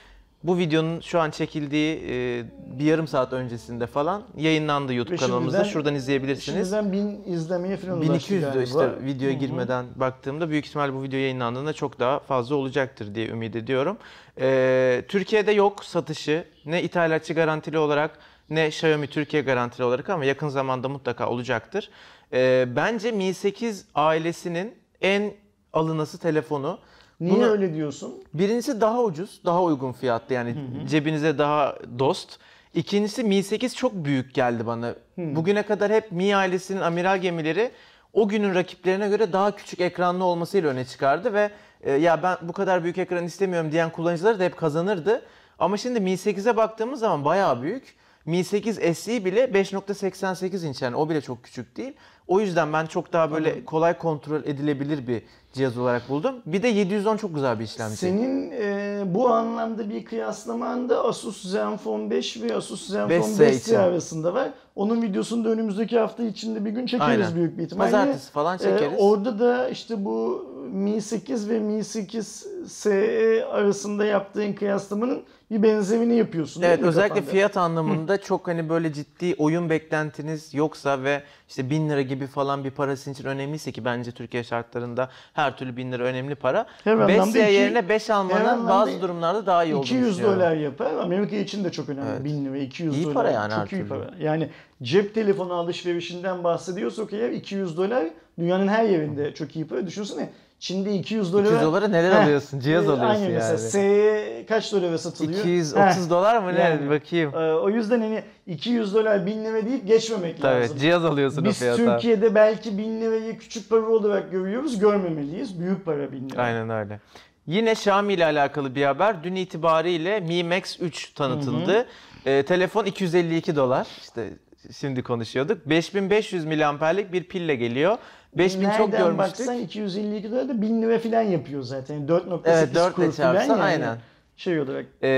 bu 0.43 0.59
videonun 0.59 1.00
şu 1.00 1.21
an 1.21 1.31
çekildiği 1.31 1.97
e, 2.09 2.45
bir 2.78 2.85
yarım 2.85 3.07
saat 3.09 3.33
öncesinde 3.33 3.87
falan 3.87 4.23
yayınlandı 4.37 4.95
YouTube 4.95 5.14
Ve 5.14 5.19
kanalımızda. 5.21 5.57
şimdiden- 5.59 5.73
Şuradan 5.73 5.95
izleyebilirsiniz. 5.95 6.71
Şimdiden 6.71 6.93
1000 6.93 7.23
izlemeye 7.33 7.76
falan 7.76 7.97
ulaştı 7.99 8.12
1200 8.12 8.43
'dü 8.43 8.47
galiba. 8.47 8.62
işte 8.64 8.90
videoya 9.05 9.33
Hı 9.33 9.37
hı. 9.37 9.40
girmeden 9.40 9.87
baktığımda 9.97 10.50
büyük 10.50 10.67
ihtimal 10.67 10.95
bu 10.95 11.02
video 11.02 11.19
yayınlandığında 11.19 11.73
çok 11.73 12.00
daha 12.00 12.19
fazla 12.19 12.55
olacaktır 12.57 13.14
diye 13.14 13.28
ümit 13.28 13.57
ediyorum. 13.57 13.97
Ee, 14.40 15.05
Türkiye'de 15.09 15.52
yok 15.52 15.85
satışı 15.85 16.45
ne 16.67 16.83
ithalatçı 16.83 17.35
garantili 17.35 17.78
olarak 17.78 18.19
ne 18.50 18.67
Xiaomi 18.69 19.07
Türkiye 19.07 19.43
garantili 19.43 19.85
olarak 19.85 20.11
ama 20.11 20.25
yakın 20.25 20.49
zamanda 20.49 20.88
mutlaka 20.88 21.28
olacaktır. 21.28 21.90
Ee, 22.32 22.66
bence 22.76 23.12
Mi 23.12 23.35
8 23.35 23.85
ailesinin 23.94 24.75
en 25.00 25.32
alınası 25.73 26.18
telefonu. 26.18 26.78
Niye 27.20 27.35
Bunu- 27.35 27.44
öyle 27.47 27.75
diyorsun? 27.75 28.14
Birincisi 28.35 28.80
daha 28.80 29.02
ucuz, 29.02 29.40
daha 29.44 29.62
uygun 29.62 29.92
fiyatlı 29.92 30.35
yani 30.35 30.56
cebinize 30.88 31.38
daha 31.38 31.76
dost. 31.99 32.38
İkincisi 32.75 33.25
Mi 33.25 33.42
8 33.42 33.76
çok 33.76 33.94
büyük 33.94 34.35
geldi 34.35 34.66
bana. 34.66 34.94
Bugüne 35.16 35.62
kadar 35.62 35.92
hep 35.92 36.12
Mi 36.12 36.37
ailesinin 36.37 36.80
amiral 36.80 37.18
gemileri 37.18 37.70
o 38.12 38.28
günün 38.28 38.54
rakiplerine 38.54 39.08
göre 39.08 39.32
daha 39.32 39.56
küçük 39.56 39.80
ekranlı 39.80 40.25
olmasıyla 40.25 40.70
öne 40.70 40.85
çıkardı 40.85 41.32
ve 41.32 41.50
e, 41.80 41.92
ya 41.92 42.23
ben 42.23 42.37
bu 42.42 42.52
kadar 42.52 42.85
büyük 42.85 42.99
ekran 42.99 43.25
istemiyorum 43.25 43.73
diyen 43.73 43.90
kullanıcılar 43.90 44.40
da 44.40 44.44
hep 44.44 44.56
kazanırdı. 44.56 45.23
Ama 45.58 45.76
şimdi 45.76 46.00
Mi 46.00 46.11
8'e 46.11 46.56
baktığımız 46.56 47.00
zaman 47.00 47.25
bayağı 47.25 47.62
büyük. 47.62 47.98
Mi 48.28 48.44
8 48.44 48.99
SE 48.99 49.25
bile 49.25 49.44
5.88 49.44 50.66
inç 50.66 50.82
yani 50.82 50.97
o 50.97 51.08
bile 51.08 51.20
çok 51.20 51.44
küçük 51.44 51.76
değil. 51.76 51.92
O 52.26 52.40
yüzden 52.40 52.73
ben 52.73 52.87
çok 52.87 53.12
daha 53.12 53.32
böyle 53.32 53.64
kolay 53.64 53.99
kontrol 53.99 54.44
edilebilir 54.44 55.06
bir 55.06 55.23
cihaz 55.52 55.78
olarak 55.78 56.08
buldum. 56.08 56.35
Bir 56.47 56.62
de 56.62 56.68
710 56.68 57.16
çok 57.16 57.35
güzel 57.35 57.58
bir 57.58 57.64
işlemci. 57.64 57.97
Senin 57.97 58.50
e, 58.50 59.02
bu 59.06 59.28
anlamda 59.28 59.90
bir 59.90 60.04
kıyaslaman 60.04 60.88
da 60.88 61.04
Asus 61.04 61.50
Zenfone 61.50 62.11
5 62.11 62.42
ve 62.42 62.56
Asus 62.56 62.88
Zenfone 62.88 63.18
5S 63.18 63.40
5 63.40 63.56
için. 63.56 63.75
arasında 63.75 64.35
var. 64.35 64.50
Onun 64.76 65.02
videosunu 65.02 65.44
da 65.44 65.49
önümüzdeki 65.49 65.99
hafta 65.99 66.23
içinde 66.23 66.64
bir 66.64 66.70
gün 66.70 66.87
çekeriz 66.87 67.11
Aynen. 67.11 67.35
büyük 67.35 67.58
bir 67.58 67.62
ihtimalle. 67.62 67.90
Pazartesi 67.90 68.32
falan 68.32 68.58
çekeriz. 68.58 68.92
E, 68.92 68.97
orada 68.97 69.38
da 69.38 69.68
işte 69.68 70.04
bu 70.04 70.47
Mi 70.73 71.03
8 71.03 71.49
ve 71.51 71.59
Mi 71.59 71.85
8 71.85 72.47
SE 72.67 73.45
arasında 73.51 74.05
yaptığın 74.05 74.53
kıyaslamanın 74.53 75.23
bir 75.51 75.63
benzerini 75.63 76.17
yapıyorsun. 76.17 76.63
Evet 76.63 76.83
özellikle 76.83 77.09
kafanda? 77.15 77.31
fiyat 77.31 77.57
anlamında 77.57 78.21
çok 78.21 78.49
hani 78.49 78.69
böyle 78.69 78.93
ciddi 78.93 79.35
oyun 79.39 79.71
beklentiniz 79.71 80.55
yoksa 80.55 81.03
ve 81.03 81.23
işte 81.49 81.71
1000 81.71 81.89
lira 81.91 82.03
gibi 82.03 82.27
falan 82.27 82.65
bir 82.65 82.71
para 82.71 82.97
sizin 82.97 83.13
için 83.13 83.25
önemliyse 83.25 83.73
ki 83.73 83.85
bence 83.85 84.13
Türkiye 84.13 84.45
şartlarında 84.45 85.09
her 85.33 85.57
türlü 85.57 85.77
1000 85.77 85.93
lira 85.93 86.03
önemli 86.03 86.35
para. 86.35 86.67
Her 86.85 87.09
5 87.09 87.19
anlamda 87.19 87.39
iki- 87.39 87.53
yerine 87.53 87.89
5 87.89 88.09
her 88.09 88.15
almanın 88.15 88.69
bazı 88.69 89.01
durumlarda 89.03 89.47
daha 89.47 89.65
iyi 89.65 89.75
olduğunu 89.75 89.85
200 89.85 90.09
düşünüyorum. 90.11 90.41
dolar 90.41 90.57
yapar. 90.57 90.95
Amerika 90.95 91.37
için 91.37 91.65
de 91.65 91.73
çok 91.73 91.89
önemli. 91.89 92.09
Evet. 92.11 92.25
1000 92.25 92.45
lira, 92.45 92.59
200 92.59 92.97
İyi 92.97 93.05
dolar. 93.05 93.15
para 93.15 93.31
yani 93.31 93.53
çok 93.55 93.73
iyi 93.73 93.77
türlü. 93.77 93.89
para. 93.89 94.11
Yani 94.21 94.49
cep 94.83 95.15
telefonu 95.15 95.53
alışverişinden 95.55 96.45
bahsediyorsak 96.45 97.13
eğer 97.13 97.31
200 97.31 97.77
dolar 97.77 98.05
dünyanın 98.38 98.68
her 98.68 98.85
yerinde 98.85 99.35
çok 99.35 99.57
iyi 99.57 99.66
para. 99.66 99.87
Düşünsene 99.87 100.30
Çin'de 100.59 100.95
200 100.95 101.33
dolara... 101.33 101.47
200 101.47 101.62
dolara 101.62 101.88
neler 101.88 102.12
Heh, 102.12 102.25
alıyorsun? 102.25 102.61
Cihaz 102.61 102.85
e, 102.85 102.88
alıyorsun 102.90 103.11
Aynen 103.14 103.30
mesela 103.33 103.50
yani. 103.50 103.59
S 103.59 104.45
kaç 104.49 104.73
dolara 104.73 104.99
satılıyor? 104.99 105.40
230 105.40 106.04
Heh, 106.04 106.11
dolar 106.11 106.38
mı 106.42 106.54
ne? 106.54 106.61
yani. 106.61 106.90
Bakayım. 106.90 107.35
e, 107.35 107.54
o 107.54 107.71
yüzden 107.71 108.00
hani 108.00 108.23
200 108.47 108.95
dolar 108.95 109.26
1000 109.26 109.45
lira 109.45 109.66
deyip 109.66 109.87
geçmemek 109.87 110.42
Tabii 110.42 110.61
lazım. 110.62 110.78
cihaz 110.78 111.04
alıyorsun 111.04 111.42
o 111.42 111.45
Biz 111.45 111.59
fiyata. 111.59 111.76
Türkiye'de 111.76 112.35
belki 112.35 112.78
1000 112.78 113.00
lirayı 113.00 113.38
küçük 113.38 113.71
para 113.71 113.87
olarak 113.87 114.30
görüyoruz. 114.33 114.78
Görmemeliyiz. 114.78 115.61
Büyük 115.61 115.85
para 115.85 116.12
1000 116.12 116.30
lira. 116.30 116.42
Aynen 116.42 116.71
öyle. 116.71 117.00
Yine 117.47 117.73
Xiaomi 117.73 118.12
ile 118.12 118.25
alakalı 118.25 118.75
bir 118.75 118.85
haber. 118.85 119.25
Dün 119.25 119.35
itibariyle 119.35 120.21
Mi 120.21 120.45
Max 120.45 120.80
3 120.80 121.11
tanıtıldı. 121.14 121.87
Ee, 122.26 122.42
telefon 122.42 122.85
252 122.85 123.57
dolar. 123.57 123.87
İşte 124.02 124.30
şimdi 124.76 125.02
konuşuyorduk. 125.02 125.66
5500 125.66 126.45
miliamperlik 126.45 127.12
bir 127.12 127.25
pille 127.25 127.54
geliyor. 127.54 127.99
5000 128.37 128.70
çok 128.70 128.88
Nereden 128.92 128.99
görmüştük. 129.06 129.38
baksan 129.38 129.58
252 129.58 130.30
dolar 130.30 130.49
da 130.49 130.62
1000 130.62 130.82
lira 130.82 130.99
falan 130.99 131.23
yapıyor 131.23 131.62
zaten. 131.62 132.06
4.8 132.08 132.40
Evet 132.44 132.75
4 132.75 132.94
kur 132.94 133.12
falan 133.12 133.35
yani. 133.35 133.52
aynen. 133.62 133.99
Şey 134.37 134.61
olarak. 134.61 134.87
Ee, 135.02 135.08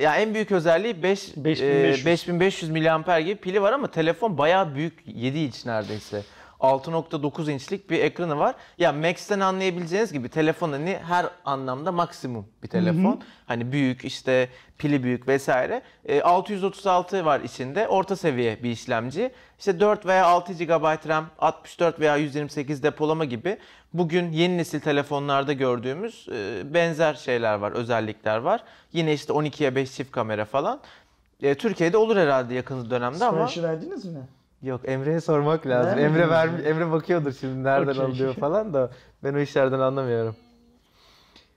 ya 0.00 0.16
en 0.16 0.34
büyük 0.34 0.52
özelliği 0.52 1.02
5 1.02 1.36
5500. 1.36 2.06
5500 2.06 2.70
miliamper 2.70 3.20
gibi 3.20 3.36
pili 3.36 3.62
var 3.62 3.72
ama 3.72 3.90
telefon 3.90 4.38
bayağı 4.38 4.74
büyük 4.74 5.02
7 5.06 5.38
inç 5.38 5.66
neredeyse. 5.66 6.22
6.9 6.60 7.50
inçlik 7.50 7.90
bir 7.90 7.98
ekranı 8.00 8.38
var. 8.38 8.54
Ya 8.78 8.92
Max'ten 8.92 9.40
anlayabileceğiniz 9.40 10.12
gibi 10.12 10.28
telefon 10.28 10.72
hani 10.72 10.98
her 11.08 11.26
anlamda 11.44 11.92
maksimum 11.92 12.46
bir 12.62 12.68
telefon. 12.68 13.20
Hani 13.46 13.72
büyük 13.72 14.04
işte 14.04 14.48
pili 14.78 15.02
büyük 15.02 15.28
vesaire. 15.28 15.82
Ee, 16.04 16.22
636 16.22 17.24
var 17.24 17.40
içinde. 17.40 17.88
Orta 17.88 18.16
seviye 18.16 18.62
bir 18.62 18.70
işlemci. 18.70 19.30
İşte 19.58 19.80
4 19.80 20.06
veya 20.06 20.26
6 20.26 20.52
GB 20.52 21.08
RAM, 21.08 21.26
64 21.38 22.00
veya 22.00 22.16
128 22.16 22.82
depolama 22.82 23.24
gibi 23.24 23.58
bugün 23.92 24.32
yeni 24.32 24.58
nesil 24.58 24.80
telefonlarda 24.80 25.52
gördüğümüz 25.52 26.26
e, 26.32 26.74
benzer 26.74 27.14
şeyler 27.14 27.54
var, 27.54 27.72
özellikler 27.72 28.38
var. 28.38 28.64
Yine 28.92 29.12
işte 29.12 29.32
12'ye 29.32 29.74
5 29.74 29.92
çift 29.94 30.10
kamera 30.12 30.44
falan. 30.44 30.80
E, 31.42 31.54
Türkiye'de 31.54 31.96
olur 31.96 32.16
herhalde 32.16 32.54
yakın 32.54 32.90
dönemde 32.90 33.24
ama 33.24 33.48
Siparişi 33.48 33.62
verdiniz 33.62 34.04
mi? 34.04 34.20
Yok 34.62 34.80
Emre'ye 34.84 35.20
sormak 35.20 35.66
lazım. 35.66 35.90
Vermediniz 35.90 36.12
Emre 36.12 36.30
vermiş, 36.30 36.66
Emre 36.66 36.90
bakıyordur 36.90 37.32
şimdi 37.40 37.64
nereden 37.64 37.92
Okey. 37.92 38.04
alıyor 38.04 38.34
falan 38.40 38.74
da 38.74 38.90
ben 39.24 39.34
o 39.34 39.38
işlerden 39.38 39.78
anlamıyorum. 39.80 40.36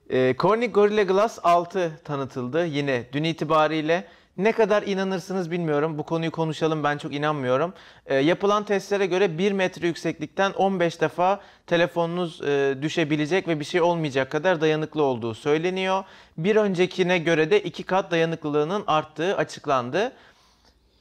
E, 0.09 0.35
Corning 0.39 0.75
Gorilla 0.75 1.03
Glass 1.03 1.39
6 1.43 1.91
tanıtıldı 2.03 2.65
yine 2.65 3.03
dün 3.13 3.23
itibariyle. 3.23 4.05
Ne 4.37 4.51
kadar 4.51 4.83
inanırsınız 4.83 5.51
bilmiyorum. 5.51 5.97
Bu 5.97 6.03
konuyu 6.03 6.31
konuşalım. 6.31 6.83
Ben 6.83 6.97
çok 6.97 7.13
inanmıyorum. 7.13 7.73
E, 8.05 8.15
yapılan 8.15 8.63
testlere 8.63 9.05
göre 9.05 9.37
1 9.37 9.51
metre 9.51 9.87
yükseklikten 9.87 10.51
15 10.51 11.01
defa 11.01 11.39
telefonunuz 11.67 12.41
e, 12.41 12.75
düşebilecek 12.81 13.47
ve 13.47 13.59
bir 13.59 13.65
şey 13.65 13.81
olmayacak 13.81 14.31
kadar 14.31 14.61
dayanıklı 14.61 15.03
olduğu 15.03 15.33
söyleniyor. 15.33 16.03
Bir 16.37 16.55
öncekine 16.55 17.17
göre 17.17 17.51
de 17.51 17.63
2 17.63 17.83
kat 17.83 18.11
dayanıklılığının 18.11 18.83
arttığı 18.87 19.37
açıklandı. 19.37 20.11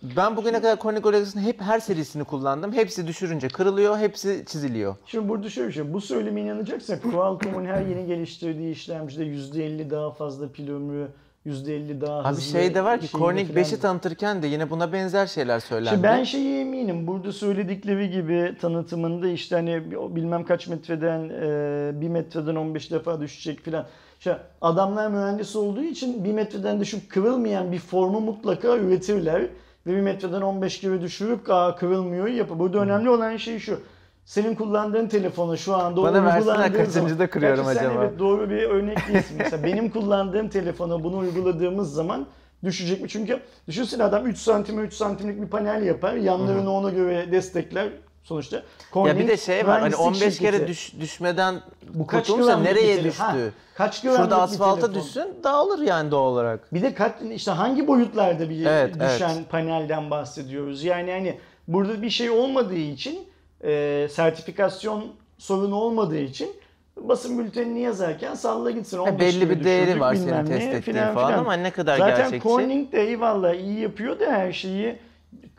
Ben 0.03 0.37
bugüne 0.37 0.57
kadar 0.57 0.79
Corning 0.79 1.05
Glass'ın 1.05 1.41
hep 1.41 1.61
her 1.61 1.81
serisini 1.81 2.25
kullandım. 2.25 2.73
Hepsi 2.73 3.07
düşürünce 3.07 3.49
kırılıyor, 3.49 3.99
hepsi 3.99 4.45
çiziliyor. 4.47 4.97
Şimdi 5.07 5.29
burada 5.29 5.51
şöyle 5.51 5.69
bir 5.69 5.73
şey. 5.73 5.93
Bu 5.93 6.01
söyleme 6.01 6.41
inanacaksak 6.41 7.03
Qualcomm'un 7.03 7.65
her 7.65 7.83
yeni 7.87 8.07
geliştirdiği 8.07 8.73
işlemcide 8.73 9.25
%50 9.25 9.91
daha 9.91 10.11
fazla 10.11 10.53
pil 10.53 10.71
ömrü 10.71 11.09
%50 11.47 12.01
daha 12.01 12.19
Abi 12.19 12.29
hızlı. 12.29 12.43
şey 12.43 12.75
de 12.75 12.85
var 12.85 13.01
ki 13.01 13.09
Corning 13.09 13.49
falan. 13.49 13.63
5'i 13.63 13.81
tanıtırken 13.81 14.43
de 14.43 14.47
yine 14.47 14.71
buna 14.71 14.93
benzer 14.93 15.27
şeyler 15.27 15.61
söylendi. 15.61 15.91
Şimdi 15.91 16.03
ben 16.03 16.25
şeye 16.25 16.61
eminim. 16.61 17.07
Burada 17.07 17.33
söyledikleri 17.33 18.11
gibi 18.11 18.57
tanıtımında 18.61 19.29
işte 19.29 19.57
hani 19.57 19.83
bilmem 20.17 20.45
kaç 20.45 20.67
metreden 20.69 21.29
e, 21.29 22.01
bir 22.01 22.09
metreden 22.09 22.57
15 22.57 22.91
defa 22.91 23.21
düşecek 23.21 23.61
filan. 23.61 23.87
İşte 24.19 24.39
adamlar 24.61 25.09
mühendis 25.11 25.57
olduğu 25.57 25.83
için 25.83 26.25
bir 26.25 26.33
metreden 26.33 26.81
düşüp 26.81 27.11
kırılmayan 27.11 27.73
bir 27.73 27.79
formu 27.79 28.21
mutlaka 28.21 28.77
üretirler. 28.77 29.47
Ve 29.87 29.97
bir 29.97 30.01
metreden 30.01 30.41
15 30.41 30.81
kere 30.81 31.03
düşürüp 31.03 31.51
aa 31.51 31.77
kırılmıyor 31.77 32.27
yapar. 32.27 32.59
Burada 32.59 32.79
önemli 32.79 33.11
olan 33.11 33.37
şey 33.37 33.59
şu. 33.59 33.81
Senin 34.25 34.55
kullandığın 34.55 35.09
telefonu 35.09 35.57
şu 35.57 35.75
anda 35.75 36.03
Bana 36.03 36.37
uygulandığın 36.37 36.73
kaçıncıda 36.85 37.31
kırıyorum 37.31 37.65
Gerçi 37.65 37.79
sen 37.79 37.87
acaba? 37.87 38.05
evet 38.05 38.19
doğru 38.19 38.51
bir 38.51 38.63
örnek 38.63 39.09
değilsin. 39.09 39.37
Mesela 39.39 39.63
benim 39.65 39.91
kullandığım 39.91 40.49
telefona 40.49 41.05
bunu 41.05 41.19
uyguladığımız 41.19 41.95
zaman 41.95 42.27
düşecek 42.65 43.03
mi? 43.03 43.09
Çünkü 43.09 43.41
düşünsene 43.69 44.03
adam 44.05 44.27
3 44.27 44.39
santime 44.39 44.83
3 44.83 44.95
santimlik 44.95 45.43
bir 45.43 45.47
panel 45.49 45.83
yapar. 45.83 46.15
Yanlarını 46.15 46.73
ona 46.73 46.91
göre 46.91 47.33
destekler 47.33 47.89
sonuçta. 48.23 48.57
ya 48.57 48.63
Corning 48.93 49.19
bir 49.19 49.29
de 49.29 49.37
şey 49.37 49.67
var 49.67 49.81
hani 49.81 49.95
mühendislik 49.97 50.07
15 50.07 50.39
kere 50.39 50.53
şirketi. 50.53 50.67
düş, 50.69 50.93
düşmeden 51.01 51.61
Bu 51.95 52.07
kaç 52.07 52.29
bir 52.29 52.35
nereye 52.35 52.97
telefon? 52.97 53.05
düştü? 53.05 53.23
Ha, 53.23 53.37
kaç 53.75 54.01
Şurada 54.03 54.37
bir 54.37 54.43
asfalta 54.43 54.81
telefon? 54.81 55.03
düşsün 55.03 55.35
dağılır 55.45 55.79
yani 55.79 56.11
doğal 56.11 56.33
olarak. 56.33 56.75
Bir 56.75 56.83
de 56.83 56.95
kaç, 56.95 57.13
işte 57.35 57.51
hangi 57.51 57.87
boyutlarda 57.87 58.51
bir 58.51 58.67
Evet, 58.67 58.95
düşen 59.01 59.45
panelden 59.51 60.11
bahsediyoruz? 60.11 60.85
Yani 60.85 61.11
hani 61.11 61.39
burada 61.69 62.03
bir 62.03 62.11
şey 62.11 62.31
olmadığı 62.31 62.75
için 62.77 63.29
e, 63.65 64.09
sertifikasyon 64.11 65.07
sorunu 65.39 65.75
olmadığı 65.75 66.19
için 66.19 66.53
basın 66.97 67.39
bültenini 67.39 67.81
yazarken 67.81 68.35
salla 68.35 68.71
gitsin. 68.71 68.97
Ha, 68.99 69.03
15 69.03 69.21
belli 69.21 69.51
bir 69.51 69.65
değeri 69.65 69.87
düşürdük, 69.87 70.01
var 70.03 70.15
senin 70.15 70.27
bilmem 70.27 70.45
ne 70.45 70.49
test 70.59 70.89
ettiğin 70.89 71.15
falan 71.15 71.33
ama 71.33 71.55
ne 71.55 71.71
kadar 71.71 71.99
Zaten 71.99 72.17
gerçekçi. 72.17 72.49
Corning 72.49 72.93
de 72.93 73.03
eyvallah 73.03 73.55
iyi 73.55 73.81
yapıyor 73.81 74.21
da 74.21 74.27
her 74.33 74.53
şeyi 74.53 74.97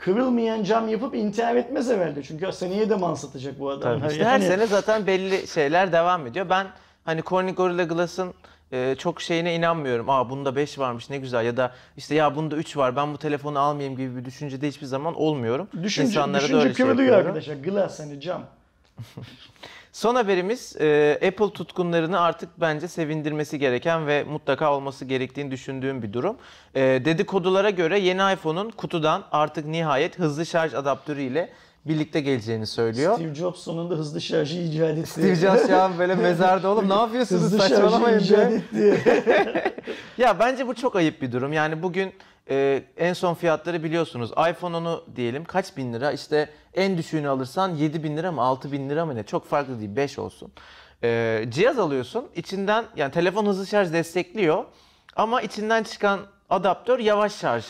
kırılmayan 0.02 0.64
cam 0.64 0.88
yapıp 0.88 1.16
intihar 1.16 1.56
etmez 1.56 1.90
herhalde. 1.90 2.24
Çünkü 2.24 2.52
seneye 2.52 2.90
de 2.90 2.96
mal 2.96 3.16
satacak 3.16 3.60
bu 3.60 3.70
adam. 3.70 4.00
Tabii 4.00 4.12
işte 4.12 4.26
her 4.26 4.40
sene 4.40 4.68
zaten 4.68 5.08
belli 5.08 5.48
şeyler 5.48 5.92
devam 5.92 6.28
ediyor. 6.28 6.50
Ben 6.50 6.68
hani 7.06 7.24
Corning 7.24 7.58
Gorilla 7.58 7.84
Glass'ın 7.84 8.34
e, 8.72 8.96
çok 8.98 9.22
şeyine 9.22 9.56
inanmıyorum. 9.56 10.10
Aa 10.10 10.30
bunda 10.30 10.56
5 10.56 10.80
varmış 10.80 11.10
ne 11.10 11.18
güzel 11.18 11.46
ya 11.46 11.58
da 11.58 11.72
işte 11.98 12.16
ya 12.16 12.36
bunda 12.36 12.56
3 12.56 12.78
var 12.78 12.96
ben 12.96 13.14
bu 13.14 13.18
telefonu 13.18 13.60
almayayım 13.60 13.98
gibi 13.98 14.16
bir 14.16 14.26
düşüncede 14.26 14.68
hiçbir 14.68 14.86
zaman 14.86 15.14
olmuyorum. 15.14 15.68
Düşünce, 15.84 16.10
İnsanlara 16.10 16.42
da 16.42 16.44
düşünce 16.44 16.58
öyle 16.58 16.74
şey 16.74 16.86
kırılıyor 16.86 17.18
arkadaşlar. 17.18 17.56
Glass 17.56 18.00
hani 18.00 18.22
cam. 18.22 18.44
Son 19.92 20.16
haberimiz 20.16 20.76
e, 20.80 21.14
Apple 21.28 21.54
tutkunlarını 21.54 22.20
artık 22.20 22.50
bence 22.62 22.88
sevindirmesi 22.88 23.60
gereken 23.60 24.08
ve 24.08 24.24
mutlaka 24.24 24.74
olması 24.74 25.06
gerektiğini 25.06 25.52
düşündüğüm 25.52 26.04
bir 26.04 26.14
durum. 26.14 26.38
E, 26.76 26.82
dedikodulara 26.82 27.70
göre 27.70 28.00
yeni 28.00 28.34
iPhone'un 28.34 28.70
kutudan 28.70 29.24
artık 29.32 29.66
nihayet 29.66 30.20
hızlı 30.20 30.46
şarj 30.46 30.74
adaptörü 30.74 31.22
ile 31.22 31.50
birlikte 31.86 32.22
geleceğini 32.22 32.68
söylüyor. 32.68 33.16
Steve 33.16 33.36
Jobs 33.36 33.62
sonunda 33.64 33.96
hızlı 33.96 34.22
şarjı 34.22 34.58
icat 34.58 34.98
etti. 34.98 35.10
Steve 35.10 35.36
Jobs 35.36 35.68
şu 35.68 35.78
an 35.78 36.00
böyle 36.00 36.16
mezarda 36.28 36.70
oğlum 36.70 36.90
ne 36.90 36.94
yapıyorsunuz 36.94 37.42
Hızlı 37.42 37.58
saçmalamayın 37.58 38.20
etti. 38.20 39.74
Ya 40.18 40.40
bence 40.40 40.68
bu 40.68 40.76
çok 40.76 40.96
ayıp 40.96 41.22
bir 41.22 41.32
durum. 41.32 41.54
Yani 41.54 41.84
bugün 41.84 42.14
e, 42.50 42.84
en 42.98 43.14
son 43.14 43.34
fiyatları 43.34 43.84
biliyorsunuz. 43.84 44.32
iPhone 44.32 44.78
10'u 44.78 45.06
diyelim 45.16 45.46
kaç 45.46 45.78
bin 45.78 45.94
lira? 45.94 46.12
İşte 46.12 46.50
en 46.74 46.98
düşüğünü 46.98 47.28
alırsan 47.30 47.70
7 47.70 48.04
bin 48.04 48.18
lira 48.18 48.32
mı 48.32 48.42
6 48.42 48.72
bin 48.72 48.90
lira 48.90 49.06
mı 49.06 49.16
ne? 49.16 49.24
Çok 49.24 49.46
farklı 49.46 49.80
değil 49.80 49.96
5 49.96 50.20
olsun. 50.20 50.52
E, 51.04 51.44
cihaz 51.50 51.80
alıyorsun. 51.80 52.28
içinden 52.36 52.86
yani 52.96 53.12
telefon 53.12 53.46
hızlı 53.46 53.68
şarj 53.68 53.94
destekliyor. 53.94 54.66
Ama 55.16 55.42
içinden 55.42 55.84
çıkan 55.84 56.20
adaptör 56.50 57.00
yavaş 57.00 57.36
şarj 57.36 57.66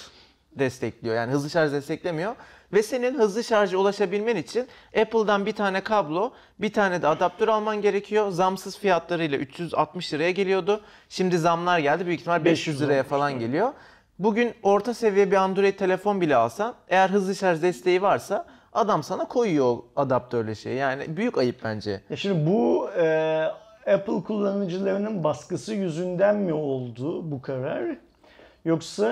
destekliyor. 0.56 1.16
Yani 1.16 1.32
hızlı 1.32 1.50
şarj 1.50 1.72
desteklemiyor. 1.72 2.36
Ve 2.74 2.84
senin 2.84 3.20
hızlı 3.20 3.44
şarja 3.44 3.78
ulaşabilmen 3.78 4.36
için 4.36 4.68
Apple'dan 5.01 5.46
bir 5.46 5.51
tane 5.51 5.82
kablo, 5.82 6.34
bir 6.60 6.74
tane 6.74 7.01
de 7.01 7.08
adaptör 7.08 7.48
alman 7.48 7.82
gerekiyor. 7.82 8.30
Zamsız 8.30 8.78
fiyatlarıyla 8.78 9.38
360 9.38 10.13
liraya 10.13 10.32
geliyordu. 10.32 10.82
Şimdi 11.10 11.38
zamlar 11.38 11.80
geldi. 11.80 12.06
Büyük 12.06 12.20
ihtimal 12.20 12.46
500 12.46 12.82
liraya 12.82 13.04
falan 13.04 13.40
geliyor. 13.40 13.74
Bugün 14.24 14.54
orta 14.63 14.94
seviye 14.94 15.32
bir 15.32 15.36
Android 15.36 15.74
telefon 15.74 16.22
bile 16.22 16.36
alsan 16.36 16.74
eğer 16.90 17.10
hızlı 17.10 17.36
şarj 17.36 17.62
desteği 17.62 18.01
varsa 18.01 18.46
adam 18.74 19.04
sana 19.04 19.25
koyuyor 19.28 19.66
o 19.66 19.86
adaptörle 19.96 20.56
şey. 20.56 20.74
Yani 20.74 21.18
büyük 21.18 21.38
ayıp 21.38 21.56
bence. 21.63 22.01
Ya 22.10 22.16
şimdi 22.18 22.50
bu 22.51 22.90
e, 22.98 23.06
Apple 23.94 24.24
kullanıcılarının 24.28 25.24
baskısı 25.24 25.74
yüzünden 25.74 26.36
mi 26.36 26.54
oldu 26.54 27.32
bu 27.32 27.42
karar? 27.42 27.98
Yoksa 28.66 29.08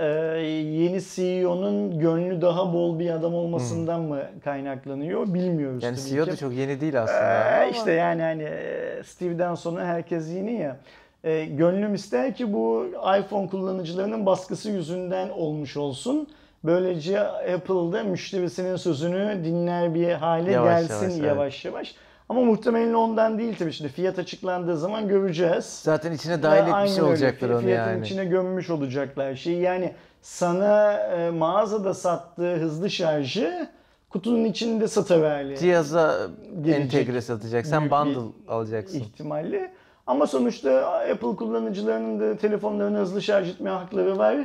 e, 0.00 0.06
yeni 0.52 1.00
CEO'nun 1.02 1.98
gönlü 1.98 2.42
daha 2.42 2.72
bol 2.72 2.98
bir 2.98 3.10
adam 3.10 3.34
olmasından 3.34 4.00
mı 4.00 4.22
kaynaklanıyor 4.44 5.34
bilmiyoruz 5.34 5.82
Yani 5.82 5.96
CEO 6.08 6.26
da 6.26 6.36
çok 6.36 6.52
yeni 6.52 6.80
değil 6.80 7.02
aslında. 7.02 7.20
Ee, 7.20 7.56
ama- 7.56 7.64
işte 7.64 7.92
yani 7.92 8.22
hani 8.22 8.42
e, 8.42 9.02
Steve'den 9.04 9.54
sonra 9.54 9.84
herkes 9.84 10.28
yeni 10.34 10.52
ya. 10.52 10.76
E, 11.24 11.44
gönlüm 11.44 11.94
ister 11.94 12.34
ki 12.34 12.52
bu 12.52 12.86
iPhone 13.20 13.48
kullanıcılarının 13.48 14.26
baskısı 14.26 14.70
yüzünden 14.70 15.28
olmuş 15.28 15.76
olsun. 15.76 16.28
Böylece 16.64 17.20
Apple'da 17.20 18.02
müşterisinin 18.02 18.76
sözünü 18.76 19.44
dinler 19.44 19.94
bir 19.94 20.12
hale 20.12 20.52
Yavaş 20.52 20.80
gelsin 20.80 20.94
yavaş, 21.04 21.14
evet. 21.18 21.24
yavaş 21.26 21.64
yavaş. 21.64 21.94
Ama 22.28 22.40
muhtemelen 22.40 22.94
ondan 22.94 23.38
değil 23.38 23.56
tabii 23.58 23.72
şimdi 23.72 23.90
fiyat 23.90 24.18
açıklandığı 24.18 24.76
zaman 24.76 25.08
göreceğiz. 25.08 25.64
Zaten 25.82 26.12
içine 26.12 26.42
dahil 26.42 26.72
Ve 26.72 26.78
etmiş 26.80 26.98
olacaktır 26.98 27.50
onu 27.50 27.60
Fiyatın 27.60 27.90
yani. 27.90 28.04
içine 28.04 28.24
gömmüş 28.24 28.70
olacaklar 28.70 29.34
şeyi. 29.34 29.60
Yani 29.60 29.92
sana 30.22 30.92
e, 30.92 31.30
mağazada 31.30 31.94
sattığı 31.94 32.54
hızlı 32.56 32.90
şarjı 32.90 33.68
kutunun 34.10 34.44
içinde 34.44 34.88
satıverli. 34.88 35.58
Cihaza 35.58 36.18
Gelecek. 36.62 36.94
entegre 37.00 37.20
satacak. 37.20 37.66
Sen 37.66 37.90
bundle 37.90 38.18
alacaksın. 38.48 39.00
ihtimalle. 39.00 39.72
Ama 40.08 40.26
sonuçta 40.26 40.88
Apple 41.12 41.36
kullanıcılarının 41.36 42.20
da 42.20 42.36
telefonlarını 42.36 42.98
hızlı 42.98 43.22
şarj 43.22 43.48
etme 43.48 43.70
hakları 43.70 44.18
var. 44.18 44.36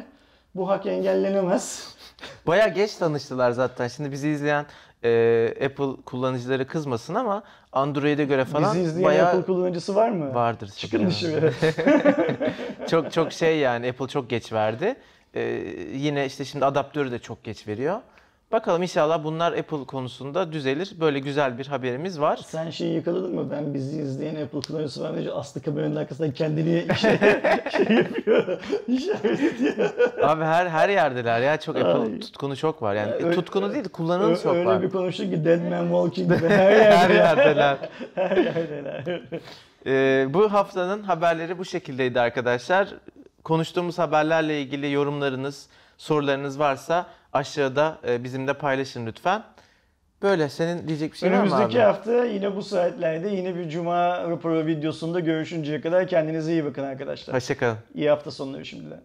Bu 0.56 0.70
hak 0.70 0.86
engellenemez. 0.86 1.96
Bayağı 2.48 2.70
geç 2.70 2.96
tanıştılar 2.96 3.52
zaten. 3.52 3.88
Şimdi 3.88 4.12
bizi 4.12 4.30
izleyen 4.30 4.66
e, 5.04 5.48
Apple 5.66 6.02
kullanıcıları 6.06 6.68
kızmasın 6.68 7.16
ama 7.16 7.44
Android'e 7.72 8.26
göre 8.26 8.46
falan 8.46 8.76
Bizi 8.76 8.86
izleyen 8.86 9.04
bayağı 9.04 9.28
Apple 9.28 9.46
kullanıcısı 9.46 9.96
var 9.96 10.10
mı? 10.10 10.34
vardır. 10.34 10.70
Çıkın 10.78 11.08
dışarı. 11.08 11.54
çok 12.90 13.12
çok 13.12 13.32
şey 13.34 13.58
yani 13.58 13.90
Apple 13.90 14.08
çok 14.08 14.30
geç 14.30 14.54
verdi. 14.54 14.96
E, 15.34 15.42
yine 15.94 16.26
işte 16.26 16.46
şimdi 16.46 16.66
adaptörü 16.66 17.12
de 17.12 17.20
çok 17.20 17.44
geç 17.44 17.68
veriyor. 17.68 18.02
Bakalım 18.54 18.82
inşallah 18.84 19.24
bunlar 19.24 19.54
Apple 19.54 19.86
konusunda 19.86 20.52
düzelir. 20.52 20.92
Böyle 21.00 21.20
güzel 21.20 21.58
bir 21.58 21.68
haberimiz 21.68 22.20
var. 22.22 22.40
Sen 22.46 22.70
şeyi 22.70 22.96
yakaladın 22.96 23.36
mı? 23.36 23.52
Ben 23.52 23.74
bizi 23.74 24.02
izleyen 24.02 24.36
Apple 24.36 24.60
kullanıcısı 24.68 25.04
var. 25.04 25.12
Aslı 25.36 25.62
kameranın 25.62 25.96
arkasından 25.96 26.32
kendini 26.32 26.86
şey, 26.98 27.18
şey 27.72 27.96
yapıyor. 27.98 28.60
İşaret 28.88 29.40
ediyor. 29.42 29.90
Abi 30.22 30.44
her 30.44 30.68
her 30.68 30.90
yerdeler 30.90 31.42
ya. 31.42 31.60
Çok 31.60 31.76
Apple 31.76 32.14
Ay. 32.14 32.20
tutkunu 32.20 32.56
çok 32.56 32.82
var. 32.82 32.96
Yani 32.96 33.12
Öyle- 33.12 33.32
tutkunu 33.36 33.74
değil, 33.74 33.90
kullananı 33.90 34.38
çok 34.44 34.56
Öyle 34.56 34.66
var. 34.66 34.82
bir 34.82 34.90
konuştu 34.90 35.24
ki 35.24 35.46
Dead 35.46 35.62
Man 35.62 35.84
Walking 35.84 36.34
gibi 36.38 36.48
her 36.50 36.60
Her 36.60 37.10
yerde. 37.10 37.14
yerdeler. 37.14 37.78
her 38.16 38.38
yerdeler. 38.38 39.22
Ee, 39.86 40.28
bu 40.34 40.54
haftanın 40.54 41.04
haberleri 41.04 41.58
bu 41.60 41.66
şekildeydi 41.66 42.20
arkadaşlar. 42.22 42.88
Konuştuğumuz 43.44 44.00
haberlerle 44.00 44.62
ilgili 44.62 44.92
yorumlarınız, 44.92 45.68
sorularınız 45.98 46.60
varsa 46.60 47.06
aşağıda 47.34 47.98
e, 48.08 48.24
bizimle 48.24 48.54
paylaşın 48.54 49.06
lütfen. 49.06 49.44
Böyle 50.22 50.50
senin 50.50 50.88
diyecek 50.88 51.12
bir 51.14 51.18
şey 51.18 51.30
var 51.32 51.36
mı 51.36 51.42
Önümüzdeki 51.42 51.80
abi? 51.84 51.86
hafta 51.86 52.26
yine 52.26 52.56
bu 52.56 52.62
saatlerde 52.64 53.30
yine 53.30 53.56
bir 53.56 53.70
Cuma 53.70 54.30
raporu 54.30 54.66
videosunda 54.66 55.20
görüşünceye 55.20 55.82
kadar 55.82 56.08
kendinize 56.08 56.52
iyi 56.52 56.66
bakın 56.66 56.84
arkadaşlar. 56.84 57.36
Hoşçakalın. 57.36 57.78
İyi 57.96 58.10
hafta 58.10 58.32
sonları 58.32 58.66
şimdiden. 58.66 59.02